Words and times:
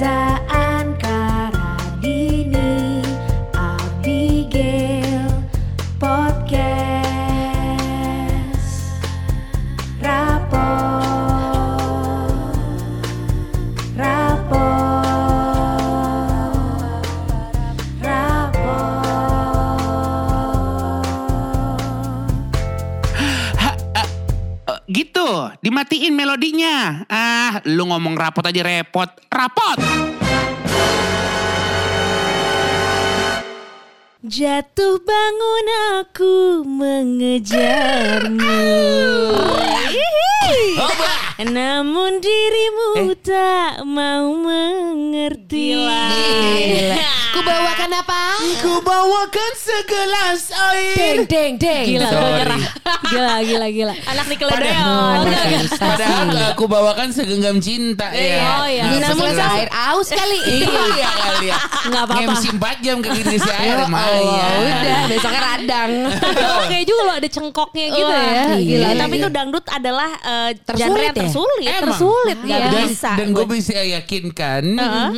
Reza 0.00 0.29
rapot 28.20 28.44
aja 28.44 28.60
repot. 28.60 29.08
Rapot! 29.32 29.80
Jatuh 34.20 35.00
bangun 35.00 35.66
aku 35.96 36.60
mengejarmu 36.68 38.60
Namun 41.40 42.20
dirimu 42.20 43.16
tak 43.20 43.84
mau 43.88 44.32
mengerti 44.36 45.72
Ku 47.30 47.40
bawakan 47.46 47.90
apa? 47.94 48.22
Ku 48.60 48.74
bawakan 48.82 49.52
segelas 49.54 50.50
air. 50.50 50.96
Deng 50.98 51.20
deng 51.30 51.52
deng. 51.56 51.86
Gila, 51.86 52.08
nyerah. 52.10 52.62
Gila, 53.06 53.34
gila, 53.46 53.66
gila. 53.70 53.94
Anak 54.10 54.26
Nickelodeon. 54.28 55.18
Padahal 55.78 56.28
aku 56.52 56.64
bawakan 56.66 57.08
segenggam 57.14 57.62
cinta 57.62 58.10
ya. 58.12 58.60
Oh, 58.60 58.66
iya. 58.66 58.84
Namun 58.98 59.30
air 59.32 59.70
aus 59.72 60.10
kali. 60.10 60.40
Iya 60.90 61.06
kali 61.06 61.46
ya. 61.48 61.56
Nggak 61.86 62.02
apa-apa. 62.02 62.32
MC 62.34 62.44
4 62.58 62.84
jam 62.84 62.96
ke 62.98 63.08
ngisi 63.14 63.50
air 63.62 63.78
Ya 63.78 63.86
Maya. 63.86 64.48
Udah 64.60 65.02
besoknya 65.06 65.40
radang. 65.40 65.90
Tapi 66.22 66.44
oke 66.44 66.76
juga 66.84 67.02
loh 67.06 67.14
ada 67.16 67.28
cengkoknya 67.30 67.84
gitu 67.94 68.12
ya. 68.12 68.26
iya. 68.26 68.44
Gila. 68.58 68.88
Tapi 68.98 69.14
iya. 69.16 69.22
itu 69.22 69.28
dangdut 69.30 69.66
adalah 69.70 70.10
Tersulit 70.56 70.80
genre 70.80 71.02
ya? 71.02 71.12
tersulit. 71.12 71.66
Emang? 71.66 71.82
Tersulit. 71.84 72.38
Iya. 72.40 72.56
Dan, 72.60 72.72
bisa. 72.84 73.10
dan 73.14 73.26
gue 73.30 73.46
bisa 73.46 73.72
yakinkan 73.76 74.62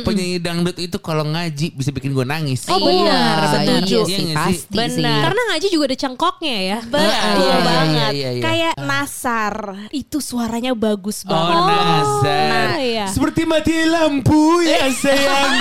penyanyi 0.01 0.37
dangdut 0.37 0.77
itu 0.77 0.97
kalau 0.97 1.25
ngaji 1.25 1.67
bisa 1.71 1.89
bikin 1.89 2.11
gue 2.11 2.23
nangis. 2.23 2.65
Oh, 2.65 2.77
benar, 2.77 3.37
Iya, 3.39 3.49
setuju. 3.49 3.97
Iya 3.97 4.01
Iya 4.03 4.05
sih, 4.07 4.23
nggak 4.25 4.45
sih? 4.45 4.57
pasti 4.63 4.99
Benar. 4.99 5.21
Karena 5.23 5.41
ngaji 5.49 5.67
juga 5.67 5.83
ada 5.85 5.97
cengkoknya 5.97 6.55
ya. 6.59 6.77
Betul 6.83 7.01
Iya, 7.03 7.19
iya, 7.33 7.55
banget. 7.59 8.11
iya, 8.11 8.29
iya. 8.31 8.43
Kayak 8.43 8.73
Nasar. 8.79 9.55
Itu 9.89 10.17
suaranya 10.19 10.71
bagus 10.73 11.23
Oh, 11.23 11.29
banget. 11.29 11.55
Nazar. 11.63 12.49
Nah, 12.67 12.77
iya. 12.79 13.05
Seperti 13.07 13.41
mati 13.43 13.75
lampu 13.85 14.41
ya 14.61 14.87
sayang. 14.91 15.53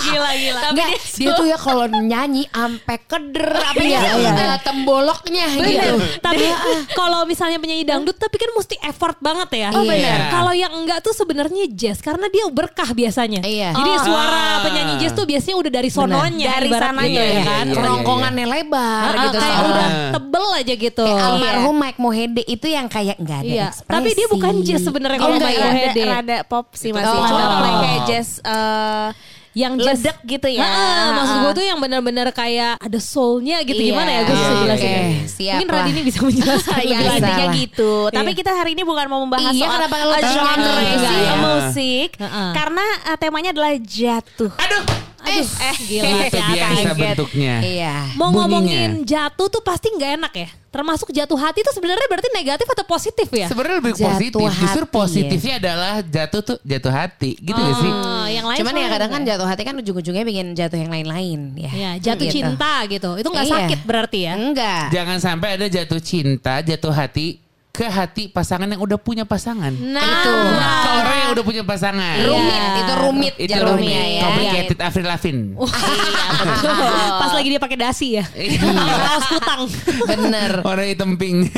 Gila 0.00 0.30
gila. 0.34 0.60
Enggak, 0.70 0.88
dia 1.12 1.30
tuh 1.32 1.46
ya 1.46 1.58
kalau 1.58 1.84
nyanyi 1.88 2.44
ampe 2.50 2.96
keder 3.04 3.48
apa 3.52 3.78
ya, 3.78 4.00
Iya, 4.16 4.32
eh, 4.32 4.58
temboloknya 4.60 5.46
gitu. 5.54 5.94
Tapi 6.18 6.44
kalau 6.92 7.24
misalnya 7.24 7.58
penyanyi 7.68 7.84
dangdut 7.84 8.16
tapi 8.16 8.40
kan 8.40 8.48
mesti 8.50 8.80
effort 8.80 9.20
banget 9.20 9.48
ya. 9.54 9.68
Oh, 9.70 9.84
benar. 9.84 10.32
Kalau 10.32 10.56
yang 10.56 10.72
enggak 10.72 11.04
tuh 11.04 11.12
sebenarnya 11.12 11.68
jazz 11.68 12.00
karena 12.00 12.24
dia 12.26 12.48
berkah 12.48 12.88
biasanya. 12.90 13.44
Iya. 13.44 13.76
Jadi 13.76 13.90
Oh. 13.92 14.00
suara 14.02 14.64
penyanyi 14.64 14.96
jazz 14.96 15.12
tuh 15.12 15.28
biasanya 15.28 15.56
udah 15.58 15.72
dari 15.74 15.90
sononya 15.92 16.48
Dari 16.56 16.70
sananya 16.72 17.20
ya 17.20 17.40
kan. 17.44 17.64
Iya, 17.66 17.68
iya, 17.68 17.76
Kerongkongannya 17.76 18.46
lebar 18.48 19.10
Ah, 19.10 19.22
gitu 19.22 19.36
kayak 19.36 19.52
soalnya. 19.52 19.68
udah 19.68 19.88
tebel 20.10 20.46
aja 20.56 20.74
gitu. 20.80 21.04
Kayak 21.04 21.12
Iya. 21.14 21.28
almarhum 21.28 21.76
Mike 21.76 22.00
Mohede 22.00 22.42
itu 22.42 22.66
yang 22.66 22.86
kayak 22.88 23.16
nggak 23.18 23.38
ada 23.38 23.52
Iya, 23.52 23.66
ekspresi. 23.68 23.92
tapi 23.92 24.08
dia 24.16 24.26
bukan 24.26 24.52
jazz 24.64 24.80
sebenarnya 24.80 25.18
Oh, 25.18 25.22
kalau 25.22 25.36
enggak 25.36 25.52
Mike? 25.52 25.60
Mohede. 25.68 26.02
Rada, 26.08 26.38
pop 26.42 26.66
sih 26.72 26.90
masih. 26.90 27.12
Oh. 27.12 27.26
Cuma 27.28 27.44
kayak 27.84 28.00
jazz 28.08 28.40
eh, 28.40 29.08
yang 29.52 29.76
ledek 29.76 30.18
gitu 30.22 30.48
ya. 30.48 30.60
Heeh, 30.60 31.06
maksud 31.12 31.36
gue 31.40 31.52
tuh 31.54 31.64
yang 31.64 31.78
benar-benar 31.78 32.28
kayak 32.30 32.76
ada 32.76 32.98
soulnya 32.98 33.62
gitu 33.62 33.78
Iya. 33.78 33.90
gimana 33.90 34.10
ya 34.10 34.20
gue 34.22 34.34
bisa 34.34 34.48
Oke, 34.48 34.62
jelasin. 34.62 35.02
siap 35.26 35.54
Mungkin 35.56 35.68
lah. 35.68 35.78
Radini 35.80 36.00
bisa 36.02 36.18
menjelaskan 36.20 36.80
ya 36.92 36.98
intinya 37.00 37.46
gitu. 37.52 37.92
Tapi 38.08 38.30
Iya. 38.30 38.38
kita 38.38 38.50
hari 38.52 38.70
ini 38.72 38.82
bukan 38.82 39.06
mau 39.06 39.20
membahas 39.22 39.52
Iya, 39.52 39.64
soal 39.64 39.76
kenapa 39.80 39.96
genre 40.20 40.74
sih, 40.78 41.18
ya? 41.18 41.34
musik 41.38 42.08
karena 42.52 42.84
eh, 43.06 43.16
temanya 43.16 43.50
adalah 43.50 43.72
jatuh. 43.78 44.52
Aduh. 44.54 44.82
Aduh, 45.30 45.46
eh, 45.60 45.76
gila. 45.80 46.08
Itu 46.28 46.38
biasa 46.38 46.74
kaget. 46.82 46.96
bentuknya. 46.96 47.54
Iya. 47.60 47.94
Mau 48.14 48.28
Bunyinya. 48.28 48.38
ngomongin 48.40 48.90
jatuh 49.02 49.48
tuh 49.48 49.60
pasti 49.60 49.88
nggak 49.90 50.10
enak 50.16 50.32
ya. 50.34 50.48
Termasuk 50.68 51.08
jatuh 51.08 51.38
hati 51.38 51.60
tuh 51.60 51.72
sebenarnya 51.72 52.04
berarti 52.04 52.28
negatif 52.28 52.68
atau 52.68 52.84
positif 52.84 53.28
ya? 53.30 53.48
Sebenarnya 53.48 53.76
lebih 53.80 53.94
Jatuh 53.94 54.04
positif. 54.06 54.50
Justru 54.54 54.84
hati, 54.84 54.92
positifnya 54.92 55.54
adalah 55.56 55.94
jatuh 56.00 56.40
tuh 56.44 56.56
jatuh 56.60 56.92
hati. 56.92 57.30
Gitu 57.36 57.56
gak 57.56 57.76
sih? 57.80 57.88
Oh, 57.90 58.26
yang 58.28 58.44
lain 58.44 58.58
Cuman 58.60 58.74
ya 58.76 58.88
kadang 58.88 59.10
kan 59.10 59.22
jatuh 59.24 59.46
hati 59.46 59.62
kan 59.62 59.74
ujung-ujungnya 59.74 60.24
bikin 60.24 60.46
jatuh 60.52 60.76
yang 60.76 60.92
lain-lain 60.92 61.40
ya. 61.56 61.70
Ya, 61.72 61.90
jatuh 61.98 62.28
Gitu. 62.28 62.36
cinta 62.44 62.84
gitu. 62.84 63.16
Itu 63.16 63.28
nggak 63.28 63.46
Iya. 63.48 63.54
sakit 63.56 63.80
berarti 63.82 64.18
ya? 64.28 64.32
Enggak. 64.36 64.84
Jangan 64.92 65.18
sampai 65.18 65.48
ada 65.56 65.66
jatuh 65.66 65.98
cinta, 65.98 66.60
jatuh 66.60 66.92
hati 66.92 67.40
ke 67.78 67.86
hati 67.86 68.26
pasangan 68.26 68.66
yang 68.66 68.82
udah 68.82 68.98
punya 68.98 69.22
pasangan. 69.22 69.70
Nah, 69.70 70.02
Itu. 70.02 70.30
Ke 70.58 70.90
orang 70.98 71.16
yang 71.16 71.30
udah 71.30 71.44
punya 71.46 71.62
pasangan. 71.62 72.16
Rumit, 72.18 72.42
Iya. 72.50 72.66
itu 72.74 72.92
rumit 72.98 73.34
Itu 73.38 73.50
jatuhnya 73.54 73.70
rumit. 73.70 73.94
ya. 74.10 74.22
Complicated 74.26 74.78
Avril 74.82 75.06
Lavigne. 75.06 75.42
Pas 77.22 77.30
lagi 77.30 77.48
dia 77.48 77.60
pakai 77.60 77.78
dasi 77.78 78.18
ya. 78.18 78.24
Kaos 78.26 79.24
kutang. 79.28 79.62
Bener. 80.04 80.52
Orang 80.62 80.86
hitam 80.86 81.14
pink. 81.14 81.54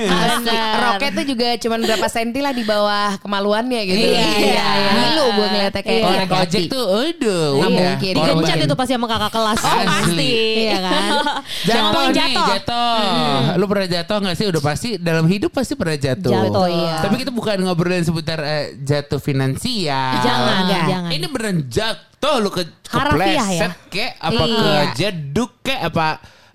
Roket 0.77 1.11
tuh 1.15 1.25
juga 1.25 1.57
cuman 1.57 1.79
berapa 1.83 2.07
senti 2.07 2.41
lah 2.41 2.53
di 2.53 2.65
bawah 2.65 3.17
kemaluannya 3.19 3.81
gitu. 3.83 3.97
Iya, 3.97 4.21
iya, 4.37 4.67
iya. 4.77 4.91
Ngilu 4.93 5.25
gue 5.33 5.47
ngeliatnya 5.49 5.83
kayak 5.83 6.05
Orang 6.05 6.29
ojek 6.37 6.63
tuh, 6.69 6.85
aduh, 6.85 7.49
udah. 7.57 7.69
mungkin. 7.71 8.13
korban. 8.13 8.37
Digencet 8.37 8.59
itu 8.61 8.77
pasti 8.77 8.93
sama 8.93 9.07
kakak 9.09 9.33
kelas. 9.33 9.61
Oh, 9.63 9.81
pasti. 9.89 10.31
Iya 10.61 10.79
kan? 10.83 11.11
Jatuh 11.65 12.03
nih, 12.03 12.13
jatuh. 12.13 12.47
jatuh. 12.53 13.01
Lu 13.57 13.65
pernah 13.65 13.89
jatuh 13.89 14.17
gak 14.21 14.37
sih? 14.37 14.47
Udah 14.47 14.63
pasti 14.63 14.89
dalam 15.01 15.25
hidup 15.25 15.49
pasti 15.49 15.73
pernah 15.73 15.97
jatuh. 15.97 16.10
Jatuh, 16.13 16.67
iya. 16.67 16.95
Tapi 16.99 17.15
kita 17.17 17.31
bukan 17.31 17.57
ngobrolin 17.61 18.03
seputar 18.03 18.41
eh, 18.41 18.75
jatuh 18.77 19.19
finansial. 19.19 20.19
Jangan, 20.19 20.57
Enggak. 20.65 20.85
jangan. 20.87 21.11
Ini 21.11 21.27
beneran 21.27 21.59
jatuh 21.67 22.35
lu 22.37 22.49
ke 22.49 22.63
Harafiah 22.87 23.23
ya? 23.47 23.69
kepleset 23.69 23.73
kek 23.87 24.11
apa 24.19 24.43
Iya. 24.43 24.57
ke 24.57 24.71
jeduk 24.95 25.53
kek 25.61 25.81
apa 25.83 26.07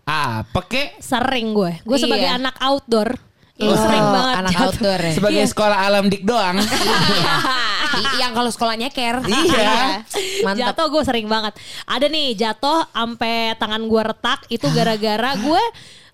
apa 0.04 0.60
kek 0.64 1.00
Sering 1.00 1.52
gue. 1.52 1.72
Gue 1.82 1.98
sebagai 1.98 2.26
Iya. 2.26 2.38
anak 2.38 2.56
outdoor. 2.60 3.16
Itu 3.56 3.66
Oh, 3.66 3.80
sering 3.80 4.04
banget 4.06 4.36
anak 4.38 4.52
jatuh. 4.52 4.66
outdoor 4.68 5.00
ya. 5.00 5.14
sebagai 5.14 5.44
sekolah 5.48 5.78
alam 5.82 6.04
dik 6.06 6.24
doang. 6.24 6.60
Yang 8.22 8.32
kalau 8.34 8.52
sekolah 8.52 8.76
nyeker. 8.76 9.16
Iya. 9.24 10.04
Mantap. 10.44 10.60
Jatuh 10.60 10.86
gue 10.90 11.04
sering 11.04 11.26
banget. 11.26 11.56
Ada 11.86 12.06
nih 12.06 12.36
jatuh 12.36 12.84
sampai 12.86 13.56
tangan 13.56 13.82
gue 13.82 14.02
retak 14.04 14.44
itu 14.50 14.68
gara-gara 14.70 15.32
gue 15.38 15.64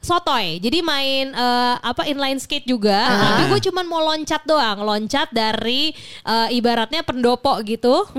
sotoy. 0.02 0.58
Jadi 0.58 0.82
main 0.82 1.30
eh, 1.30 1.76
apa 1.78 2.04
inline 2.04 2.36
skate 2.36 2.66
juga, 2.66 2.98
tapi 3.08 3.48
gue 3.48 3.62
cuman 3.70 3.86
mau 3.86 4.02
loncat 4.02 4.42
doang, 4.44 4.82
loncat 4.82 5.30
dari 5.30 5.94
eh, 6.26 6.48
ibaratnya 6.52 7.02
pendopo 7.02 7.54
gitu 7.62 8.10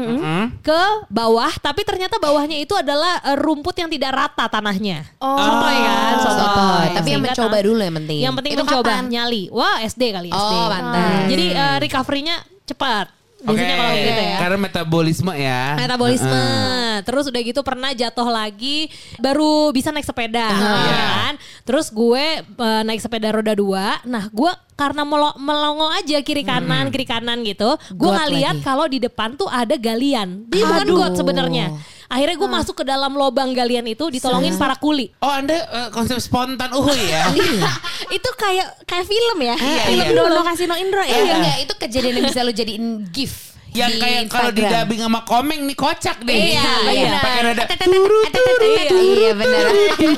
ke 0.58 0.80
bawah, 1.08 1.50
tapi 1.58 1.82
ternyata 1.82 2.16
bawahnya 2.16 2.56
itu 2.56 2.72
adalah 2.72 3.18
eh, 3.20 3.36
rumput 3.36 3.74
yang 3.74 3.90
tidak 3.90 4.14
rata 4.14 4.46
tanahnya. 4.46 5.02
Oh. 5.18 5.34
Sotoy 5.34 5.76
kan, 5.76 6.14
sotoy. 6.16 6.40
Sotoy. 6.40 6.86
Tapi 6.94 7.08
yang 7.10 7.22
mencoba 7.22 7.56
dulu 7.58 7.80
yang 7.82 7.96
penting. 7.98 8.20
Yang 8.22 8.34
penting 8.38 8.52
Itu 8.54 8.62
mencoba 8.62 8.92
kapan? 8.94 9.04
nyali. 9.10 9.42
Wah 9.50 9.76
SD 9.82 10.02
kali 10.14 10.28
Oh, 10.30 10.38
SD. 10.38 10.54
pantas. 10.70 11.22
Jadi 11.28 11.46
eh, 11.50 11.76
recovery-nya 11.82 12.36
cepat. 12.62 13.06
Biasanya 13.42 13.74
kalau 13.74 13.94
gitu 13.94 14.22
ya. 14.22 14.36
Karena 14.38 14.58
metabolisme 14.58 15.32
ya. 15.34 15.62
Metabolisme. 15.76 16.42
Terus 17.02 17.24
udah 17.26 17.40
gitu 17.42 17.60
pernah 17.60 17.90
jatuh 17.90 18.28
lagi 18.28 18.86
baru 19.18 19.70
bisa 19.70 19.90
naik 19.90 20.06
sepeda 20.06 20.46
ya 20.46 20.96
kan. 21.12 21.34
Terus 21.62 21.90
gue 21.90 22.24
eh, 22.42 22.82
naik 22.86 23.02
sepeda 23.02 23.28
roda 23.30 23.52
dua. 23.52 23.98
Nah, 24.02 24.30
gue 24.30 24.52
karena 24.72 25.02
melo- 25.02 25.36
melongo 25.38 25.86
aja 25.90 26.18
kiri 26.20 26.42
kanan 26.42 26.88
kiri 26.90 27.04
kanan 27.04 27.42
gitu. 27.42 27.74
Gue 27.92 28.10
lagi. 28.10 28.62
kalau 28.62 28.86
di 28.86 28.98
depan 28.98 29.34
tuh 29.34 29.46
ada 29.46 29.74
galian. 29.74 30.46
Dia 30.48 30.64
bukan 30.64 30.88
got 30.92 31.12
sebenarnya. 31.14 31.66
Akhirnya 32.12 32.36
gue 32.36 32.50
masuk 32.52 32.74
ke 32.76 32.84
dalam 32.84 33.16
lobang 33.16 33.56
galian 33.56 33.88
itu 33.88 34.12
ditolongin 34.12 34.52
para 34.60 34.76
kuli. 34.76 35.08
Oh 35.24 35.32
anda 35.32 35.56
eh, 35.56 35.88
konsep 35.88 36.20
spontan 36.20 36.68
uhuy 36.76 37.08
ya? 37.08 37.32
Itu 38.16 38.28
kayak 38.36 38.84
kayak 38.84 39.08
film 39.08 39.38
ya. 39.40 39.56
Iya, 39.56 39.82
film 39.88 40.06
iya. 40.12 40.16
Dono 40.20 40.40
Kasino 40.44 40.76
Indro 40.76 41.00
ya. 41.00 41.16
Eh, 41.16 41.24
enggak, 41.32 41.58
itu 41.64 41.74
kejadian 41.80 42.12
yang 42.20 42.26
bisa 42.28 42.44
lu 42.44 42.52
jadiin 42.52 43.08
gif. 43.08 43.51
Yang 43.72 43.92
kayak 43.98 44.22
kalau 44.28 44.50
di 44.50 44.60
dubbing 44.60 45.00
sama 45.00 45.20
komeng 45.24 45.64
nih 45.64 45.72
kocak 45.72 46.20
deh. 46.22 46.36
Iya, 46.52 46.64
iya. 46.92 47.12
Pakai 47.18 47.40
nada. 47.42 47.64
Iya, 48.60 48.84
iya 48.92 49.30
benar. 49.32 49.64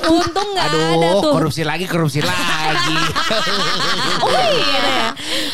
Untung 0.04 0.48
nggak 0.52 0.64
ada 0.64 0.78
Aduh, 0.92 1.22
tuh. 1.22 1.32
korupsi 1.32 1.62
lagi, 1.62 1.86
korupsi 1.86 2.20
lagi. 2.20 2.96
Oh 4.24 4.30
iya 4.30 4.80
ya. 4.80 5.06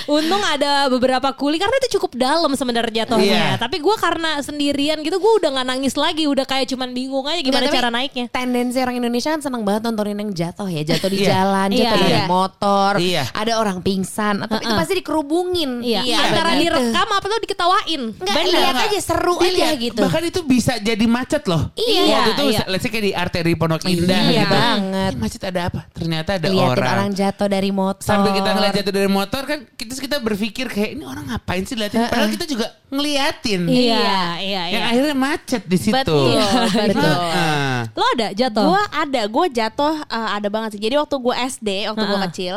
Untung 0.06 0.41
ada 0.41 0.87
beberapa 0.88 1.32
kuli 1.32 1.58
karena 1.58 1.75
itu 1.79 1.99
cukup 1.99 2.14
dalam 2.14 2.52
sebenarnya 2.55 3.05
jatuhnya. 3.05 3.25
Iya. 3.26 3.58
Tapi 3.58 3.79
gue 3.79 3.97
karena 3.97 4.38
sendirian 4.41 5.00
gitu 5.00 5.19
gue 5.19 5.32
udah 5.43 5.50
nggak 5.52 5.69
nangis 5.69 5.94
lagi. 5.94 6.25
Udah 6.25 6.44
kayak 6.44 6.70
cuman 6.70 6.91
bingung 6.91 7.26
aja 7.26 7.41
gimana 7.41 7.67
tapi 7.67 7.75
cara 7.75 7.88
naiknya. 7.91 8.26
Tendensi 8.31 8.79
orang 8.79 8.97
Indonesia 8.97 9.31
kan 9.31 9.43
senang 9.43 9.62
banget 9.62 9.85
nontonin 9.85 10.17
yang 10.17 10.31
jatuh 10.31 10.67
ya, 10.67 10.82
jatuh 10.85 11.08
di 11.11 11.19
Iya. 11.20 11.29
jalan, 11.35 11.69
jatuh 11.69 11.82
Iya. 11.82 11.91
dari 11.93 12.08
Iya. 12.11 12.26
motor, 12.26 12.93
Iya. 12.97 13.25
ada 13.35 13.52
orang 13.58 13.79
pingsan, 13.81 14.44
atau 14.44 14.56
itu 14.56 14.73
pasti 14.73 14.94
dikerubungin. 14.97 15.70
Iya, 15.82 16.00
Iya, 16.02 16.17
antara 16.23 16.50
direkam 16.56 17.08
apa 17.11 17.26
tuh 17.26 17.41
diketawain 17.43 17.90
ngerasain. 17.91 18.03
Enggak, 18.21 18.37
Bener. 18.37 18.61
lihat 18.63 18.77
aja 18.87 19.01
seru 19.01 19.35
aja 19.37 19.51
Iya, 19.51 19.71
gitu. 19.77 20.03
Bahkan 20.03 20.23
itu 20.25 20.41
bisa 20.43 20.73
jadi 20.79 21.05
macet 21.07 21.43
loh. 21.45 21.63
Iya, 21.75 22.03
Waktu 22.07 22.31
itu 22.31 22.45
iya. 22.51 22.63
let's 22.69 22.83
say 22.83 22.91
kayak 22.91 23.05
di 23.05 23.13
arteri 23.13 23.55
Pondok 23.55 23.83
Indah 23.85 24.21
Iya 24.23 24.43
gitu. 24.45 24.55
banget. 24.55 25.13
Ini 25.13 25.21
macet 25.21 25.43
ada 25.43 25.61
apa? 25.67 25.81
Ternyata 25.91 26.31
ada 26.37 26.49
Liatin 26.49 26.71
orang. 26.71 26.95
orang. 26.97 27.11
jatuh 27.13 27.49
dari 27.49 27.71
motor. 27.71 28.05
Sambil 28.05 28.31
kita 28.33 28.51
ngeliat 28.53 28.75
jatuh 28.77 28.95
dari 28.95 29.11
motor 29.11 29.43
kan 29.45 29.59
kita 29.71 29.93
kita 29.97 30.17
berpikir 30.21 30.67
kayak 30.67 30.91
ini 30.95 31.05
orang 31.05 31.25
ngapain 31.27 31.63
sih 31.65 31.75
liatin? 31.75 32.07
Padahal 32.07 32.31
kita 32.31 32.47
juga 32.47 32.67
ngeliatin. 32.91 33.61
Iya, 33.67 33.99
iya, 34.43 34.63
Yang 34.69 34.83
iya. 34.83 34.91
akhirnya 34.91 35.17
macet 35.17 35.63
di 35.65 35.79
situ. 35.79 35.95
Betul, 35.95 36.35
betul. 36.91 37.15
Heeh. 37.17 37.79
Lo 37.95 38.05
ada 38.15 38.29
jatuh? 38.33 38.65
Gue 38.67 38.83
ada, 38.93 39.23
gue 39.27 39.47
jatuh 39.51 39.95
uh, 40.05 40.29
ada 40.31 40.49
banget 40.49 40.71
sih. 40.75 40.81
Jadi 40.81 40.95
waktu 40.99 41.17
gue 41.17 41.35
SD, 41.49 41.69
waktu 41.89 42.05
gue 42.05 42.19
Ha-ha. 42.19 42.27
kecil, 42.31 42.57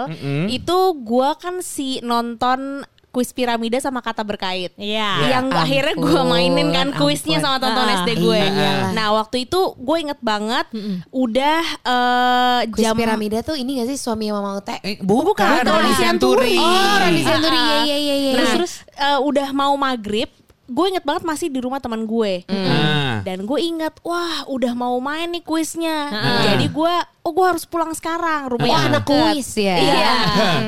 itu 0.49 0.77
gue 0.99 1.29
kan 1.37 1.55
si 1.61 2.01
nonton 2.01 2.81
kuis 3.13 3.29
piramida 3.29 3.77
sama 3.77 4.01
kata 4.01 4.19
berkait. 4.19 4.73
Iya. 4.73 5.29
Yang 5.29 5.45
Ya 5.47 5.61
akhirnya 5.61 5.93
gue 5.95 6.09
ampun, 6.17 6.27
mainin 6.27 6.67
kan 6.67 6.87
kuisnya 6.91 7.37
ampun. 7.37 7.45
sama 7.45 7.57
tonton 7.61 7.85
Ah, 7.85 7.93
SD 8.01 8.09
gue. 8.17 8.41
iyalah. 8.41 8.89
Nah 8.91 9.07
waktu 9.13 9.45
itu 9.45 9.59
gue 9.77 9.97
inget 9.99 10.17
banget, 10.19 10.65
udah 11.07 11.61
eh, 11.79 12.59
Kuis 12.67 12.81
jam 12.81 12.97
piramida 12.97 13.39
tuh 13.39 13.53
ini 13.53 13.77
gak 13.77 13.87
sih 13.87 13.97
suami 13.97 14.27
Mama 14.27 14.57
Ute? 14.57 14.81
Eh, 14.81 14.97
bukan, 14.97 15.29
Bukan, 15.29 15.61
Roni 15.63 15.93
Senturi. 15.93 16.57
Oh, 16.57 16.65
Roni 16.99 17.21
Senturi. 17.21 17.53
Ah, 17.55 17.85
Iya, 17.85 17.95
iya, 17.95 17.95
iya, 17.95 18.15
iya. 18.15 18.31
Nah, 18.33 18.37
Terus, 18.49 18.51
terus 18.55 18.73
eh, 18.97 19.19
udah 19.19 19.47
mau 19.51 19.73
maghrib, 19.75 20.33
gue 20.63 20.85
inget 20.87 21.03
banget 21.03 21.27
masih 21.27 21.51
di 21.51 21.59
rumah 21.59 21.83
teman 21.83 22.07
gue. 22.07 22.47
Ah. 22.47 23.19
Dan 23.27 23.43
gue 23.43 23.59
inget, 23.59 23.99
wah 24.01 24.47
udah 24.47 24.71
mau 24.71 24.95
main 25.03 25.27
nih 25.27 25.43
kuisnya. 25.43 26.07
Jadi 26.47 26.71
gue, 26.71 26.93
oh 27.27 27.31
gue 27.35 27.45
harus 27.45 27.67
pulang 27.67 27.91
sekarang. 27.91 28.47
Rumahnya 28.55 28.71
Oh, 28.71 28.87
anak 28.87 29.03
kuis 29.03 29.49
ya? 29.59 29.75
Iya. 29.75 30.13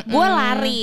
gue 0.03 0.27
lari, 0.27 0.81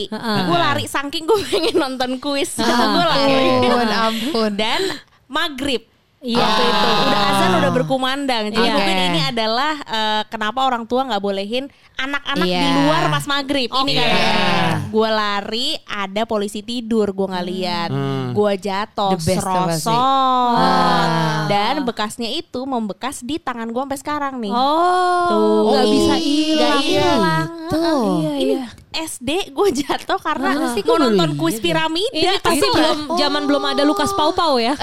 gue 0.49 0.59
lari 0.59 0.85
saking 0.88 1.29
gue 1.29 1.38
pengen 1.49 1.76
nonton 1.76 2.17
kuis. 2.19 2.56
gue 2.56 3.05
lari. 3.05 3.37
ampun, 3.69 3.88
ampun. 3.88 4.50
Dan 4.56 4.81
maghrib. 5.29 5.91
Iya. 6.22 6.38
Waktu 6.38 6.62
itu 6.62 6.88
udah 7.02 7.20
azan 7.28 7.50
udah 7.52 7.72
berkumandang. 7.72 8.44
Jadi 8.48 8.62
Iya. 8.62 8.72
mungkin 8.72 8.96
ini 9.08 9.20
adalah 9.26 9.72
eh, 9.82 10.22
kenapa 10.26 10.62
orang 10.62 10.86
tua 10.86 11.02
nggak 11.04 11.19
bolehin 11.19 11.66
anak-anak 11.96 12.46
di 12.46 12.54
Iya. 12.54 12.74
luar 12.80 13.02
pas 13.10 13.24
maghrib. 13.26 13.69
Ini 13.69 13.74
Oke. 13.74 13.98
kan. 13.98 14.74
Gue 14.88 15.08
lari, 15.08 15.69
ada 15.82 16.22
polisi 16.22 16.60
tidur, 16.60 17.10
gue 17.10 17.26
nggak 17.26 17.46
lihat. 17.48 17.90
Gue 18.30 18.52
jatuh, 18.56 19.19
serosot. 19.19 19.92
Dan 21.48 21.82
bekasnya 21.82 22.28
itu 22.28 22.62
membekas 22.62 23.20
di 23.20 23.36
tangan 23.36 23.68
gue 23.68 23.82
sampai 23.82 23.98
sekarang 23.98 24.34
nih. 24.38 24.52
Oh, 24.52 25.26
Tuh. 25.26 25.60
nggak 25.68 25.84
Ih, 25.84 25.90
bisa 25.90 26.14
hilang. 26.16 26.80
hilang. 26.80 27.46
Tuh. 27.66 28.04
Iya, 28.20 28.32
ini 28.38 28.54
SD 28.92 29.50
gue 29.50 29.68
jatuh 29.74 30.16
karena 30.16 30.48
Mana 30.52 30.66
sih, 30.70 30.80
baru 30.80 31.08
nonton 31.08 31.30
kuis 31.34 31.56
ya. 31.56 31.60
piramida. 31.62 32.12
Ini 32.12 32.36
pasti 32.38 32.60
Gitu. 32.60 32.72
belum 32.72 32.96
zaman 33.16 33.42
belum 33.44 33.62
ada 33.66 33.82
Lukas 33.82 34.12
Pau 34.12 34.30
Pau 34.30 34.54
ya. 34.56 34.72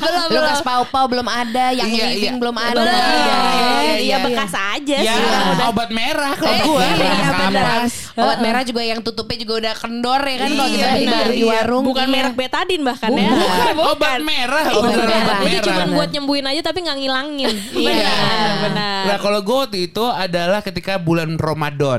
belum, 0.00 0.26
Lukas 0.32 0.60
Pau 0.60 0.82
Pau 0.84 1.04
belum 1.06 1.24
ada, 1.24 1.70
yang 1.70 1.86
Iya, 1.86 2.04
living 2.08 2.30
iya. 2.30 2.38
belum 2.38 2.56
ada. 2.56 2.72
Belum. 2.74 2.86
Iya, 2.86 2.96
iya, 2.96 3.36
iya, 3.84 3.94
Iya 4.00 4.16
bekas 4.20 4.52
aja 4.52 4.96
Ya, 4.98 5.12
sih. 5.12 5.22
udah. 5.22 5.68
obat 5.68 5.88
merah 5.90 6.32
kalau 6.34 6.50
Eh, 6.50 6.62
gue. 6.64 6.84
iya. 6.96 7.28
Kampas. 7.30 7.92
Obat 8.12 8.38
merah 8.40 8.62
juga 8.62 8.82
yang 8.82 9.00
tutupnya 9.00 9.36
juga 9.38 9.52
udah 9.60 9.74
kendor 9.76 10.20
ya 10.20 10.36
kan 10.38 10.48
kalau 10.50 10.68
kita 10.68 10.80
Iya, 10.80 10.90
beli 10.90 11.04
benar, 11.06 11.26
di 11.26 11.36
iya. 11.36 11.46
warung. 11.46 11.82
Bukan 11.84 12.02
Iya. 12.02 12.12
merek 12.12 12.34
betadin 12.34 12.80
bahkan 12.82 13.10
ya. 13.12 13.30
Bukan, 13.30 13.74
obat 13.86 14.20
merah. 14.20 14.64
Obat 14.70 14.90
Obat 14.90 15.06
merah. 15.06 15.38
Itu 15.42 15.58
cuma 15.64 15.82
buat 15.90 16.08
nyembuhin 16.10 16.46
aja 16.46 16.60
tapi 16.62 16.78
nggak 16.80 16.98
ngilangin. 16.98 17.54
Benar, 17.72 18.50
benar. 18.62 19.00
Nah 19.06 19.16
kalau 19.18 19.40
gue 19.40 19.60
itu 19.80 20.04
adalah 20.06 20.60
ketika 20.60 20.96
bulan 20.96 21.34
Ramadan. 21.36 21.89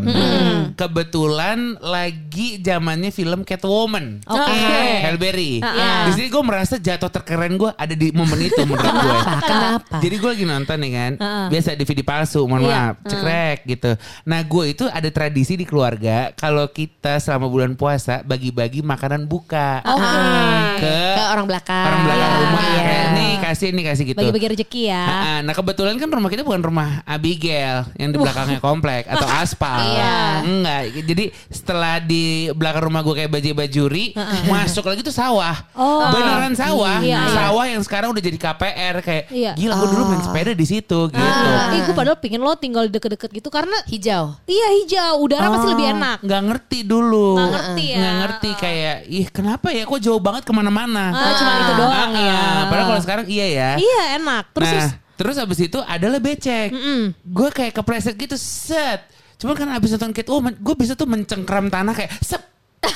Kebetulan 0.73 1.59
lagi 1.79 2.57
zamannya 2.57 3.09
film 3.09 3.43
Catwoman. 3.43 4.23
Oke. 4.23 4.55
Halle 5.01 5.17
Berry. 5.17 5.59
Di 6.07 6.11
sini 6.11 6.27
gue 6.27 6.41
merasa 6.41 6.75
jatuh 6.75 7.07
terkeren 7.07 7.53
gue 7.53 7.69
ada 7.69 7.91
di 7.91 8.09
momen 8.09 8.39
itu 8.39 8.61
menurut 8.61 8.81
gue. 8.87 9.19
Kenapa? 9.51 9.95
Jadi 9.97 10.15
gue 10.15 10.29
lagi 10.31 10.45
nonton 10.45 10.77
nih 10.77 10.91
kan. 10.91 11.11
Heeh. 11.15 11.45
Biasa 11.49 11.75
DVD 11.75 12.01
palsu, 12.01 12.41
mohon 12.43 12.61
Iya. 12.61 12.69
maaf. 12.71 12.95
Cekrek 13.03 13.59
gitu. 13.67 13.91
Nah 14.23 14.39
gue 14.41 14.63
itu 14.67 14.85
ada 14.85 15.09
tradisi 15.09 15.53
di 15.53 15.63
keluarga. 15.63 16.31
Kalau 16.33 16.67
kita 16.67 17.17
selama 17.17 17.45
bulan 17.45 17.73
puasa 17.73 18.21
bagi-bagi 18.21 18.79
makanan 18.79 19.25
buka. 19.25 19.81
Oke. 19.83 20.79
Ke, 20.79 20.97
Ke 21.13 21.23
orang 21.29 21.45
belakang. 21.45 21.85
orang 21.85 22.01
belakang 22.03 22.29
Iya. 22.29 22.39
rumah. 22.39 22.61
Iya. 22.63 22.81
Kayak 22.81 23.07
nih 23.11 23.31
kasih 23.41 23.67
nih 23.71 23.83
kasih 23.85 24.03
gitu. 24.07 24.19
Bagi-bagi 24.19 24.47
rezeki 24.49 24.81
ya. 24.87 25.03
Ha-ha. 25.03 25.33
Nah 25.41 25.53
kebetulan 25.53 25.95
kan 25.95 26.07
rumah 26.07 26.29
kita 26.29 26.41
bukan 26.41 26.61
rumah 26.61 26.89
Abigail 27.03 27.85
yang 27.95 28.09
di 28.09 28.17
belakangnya 28.17 28.59
komplek 28.59 29.05
atau 29.05 29.27
aspal. 29.27 29.80
Iya. 29.83 30.15
Enggak. 30.41 30.81
Jadi 31.03 31.25
setelah 31.47 31.97
di 31.97 32.23
belakang 32.51 32.83
rumah 32.83 33.01
gue 33.01 33.15
kayak 33.15 33.31
baju 33.31 33.49
bajuri, 33.55 34.05
masuk 34.45 34.83
lagi 34.83 35.01
tuh 35.01 35.11
sawah. 35.11 35.55
Oh. 35.73 36.09
Beneran 36.09 36.53
sawah. 36.53 36.99
Iya, 36.99 37.19
iya. 37.21 37.31
Sawah 37.31 37.65
yang 37.65 37.81
sekarang 37.81 38.09
udah 38.09 38.21
jadi 38.21 38.37
KPR 38.37 38.95
kayak 38.99 39.23
Iya. 39.29 39.51
gila 39.53 39.73
gue 39.75 39.87
dulu 39.89 40.03
main 40.07 40.21
sepeda 40.21 40.51
di 40.51 40.65
situ 40.65 40.99
gitu. 41.07 41.19
Ah, 41.47 41.71
ih 41.71 41.81
gue 41.81 41.93
padahal 41.93 42.17
pingin 42.17 42.39
lo 42.39 42.53
tinggal 42.53 42.85
di 42.85 42.91
deket-deket 42.91 43.29
gitu 43.31 43.49
karena 43.49 43.77
Hijau. 43.85 44.35
iya 44.45 44.67
hijau, 44.77 45.13
udara 45.19 45.47
pasti 45.49 45.67
lebih 45.69 45.87
enak. 45.91 46.17
Nggak 46.21 46.41
ngerti 46.43 46.79
dulu. 46.83 47.35
Nggak 47.35 47.49
ngerti 47.51 47.83
ya. 47.85 47.97
Nggak 47.97 48.15
ngerti 48.17 48.49
kayak 48.55 48.95
ih 49.07 49.27
kenapa 49.27 49.67
ya 49.69 49.83
kok 49.83 49.99
jauh 49.99 50.19
banget 50.19 50.43
ke 50.43 50.51
mana-mana. 50.51 51.05
Ah, 51.11 51.33
cuma 51.33 51.51
itu 51.59 51.73
doang 51.75 52.11
Ah, 52.11 52.19
ya. 52.19 52.35
ah. 52.35 52.61
Padahal 52.67 52.85
kalau 52.89 53.01
sekarang 53.01 53.25
iya 53.27 53.47
ya. 53.47 53.69
Iya 53.77 54.01
enak. 54.17 54.43
Terus 54.51 54.69
nah, 54.71 54.89
terus 55.21 55.37
abis 55.37 55.59
itu 55.61 55.77
adalah 55.79 56.17
becek. 56.17 56.73
Gue 57.21 57.49
kayak 57.51 57.73
kepleset 57.75 58.17
gitu, 58.17 58.33
set. 58.35 59.05
Cuman 59.37 59.53
kan 59.53 59.69
abis 59.71 59.93
nonton 59.93 60.09
Catwoman, 60.11 60.53
gue 60.53 60.75
bisa 60.75 60.93
tuh 60.93 61.05
mencengkram 61.05 61.65
tanah 61.67 61.93
kayak 61.93 62.09
sep. 62.19 62.41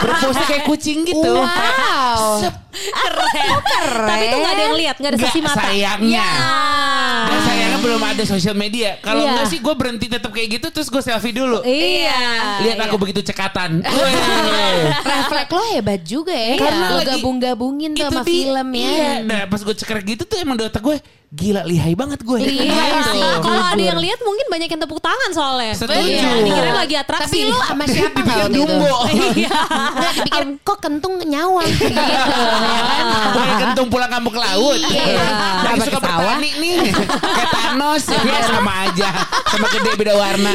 Berpose 0.00 0.40
kayak 0.42 0.64
kucing 0.64 1.04
gitu. 1.04 1.20
Wow. 1.36 2.40
Sep. 2.40 2.54
keren. 2.72 4.08
Tapi 4.08 4.24
tuh 4.26 4.38
gak 4.38 4.52
ada 4.54 4.62
yang 4.62 4.76
lihat, 4.76 4.96
gak 4.96 5.10
ada 5.10 5.18
saksi 5.18 5.40
mata. 5.42 5.60
sayangnya. 5.62 6.28
Dan 7.24 7.38
sayangnya 7.42 7.78
belum 7.78 8.02
ada 8.02 8.22
sosial 8.24 8.54
media. 8.54 8.96
Kalau 8.98 9.20
Iya. 9.20 9.30
enggak 9.30 9.46
sih 9.48 9.58
gue 9.58 9.74
berhenti 9.74 10.06
tetap 10.06 10.30
kayak 10.30 10.48
gitu 10.50 10.66
terus 10.70 10.88
gue 10.88 11.02
selfie 11.02 11.32
dulu. 11.32 11.60
Iya. 11.60 12.20
Lihat 12.64 12.78
aku 12.84 12.96
begitu 12.96 13.20
cekatan. 13.22 13.82
Weh. 13.84 14.14
Refleks 14.98 15.50
lo 15.50 15.62
hebat 15.72 16.00
juga 16.02 16.32
ya. 16.32 16.56
Karena 16.56 16.84
lo 16.86 16.98
lagi- 16.98 17.08
gabung-gabungin 17.14 17.90
tuh 17.92 18.00
Itu 18.02 18.08
sama 18.10 18.22
dia. 18.22 18.28
film 18.30 18.68
ya. 18.70 18.88
Iya. 18.88 19.12
Nah 19.24 19.40
pas 19.44 19.60
gue 19.60 19.74
cekrek 19.74 20.04
gitu 20.06 20.22
tuh 20.24 20.38
emang 20.38 20.56
di 20.56 20.64
otak 20.64 20.80
gue 20.80 20.96
gila 21.30 21.60
lihai 21.62 21.92
banget 21.92 22.20
gue. 22.22 22.40
Iya 22.40 22.72
Gitu. 22.88 23.12
sih. 23.12 23.22
Kalau 23.38 23.64
ada 23.68 23.82
yang 23.82 23.96
lihat 23.96 24.16
mungkin 24.18 24.46
banyak 24.48 24.68
yang 24.68 24.80
tepuk 24.80 24.96
tangan 24.98 25.30
soalnya. 25.30 25.72
Setuju. 25.72 26.00
Iya, 26.00 26.40
dikira 26.40 26.72
lagi 26.72 26.94
atraksi. 26.94 27.44
Tapi 27.44 27.52
lo 27.52 27.60
sama 27.62 27.84
siapa 27.84 28.20
kalau 28.22 28.46
gitu? 28.48 28.56
Dumbo. 28.58 28.96
Iya. 29.36 29.52
Nggak 29.92 30.12
dipikir 30.14 30.42
kok 30.62 30.78
kentung 30.78 31.14
nyawang 31.20 31.68
gitu. 31.70 31.92
ya 31.92 32.20
kan? 32.24 33.04
Bukan 33.28 33.54
kentung 33.60 33.86
pulang 33.88 34.08
kampung 34.08 34.32
ke 34.32 34.40
laut. 34.40 34.78
Iya. 34.80 35.26
Lagi 35.62 35.80
suka 35.84 36.00
bertani 36.00 36.50
nih. 36.56 36.78
Kayak 37.36 37.50
Thanos. 37.52 38.04
Ya 38.08 38.40
sama 38.42 38.72
aja. 38.84 39.08
Sama 39.46 39.66
gede 39.68 39.90
beda 39.94 40.14
warna. 40.14 40.52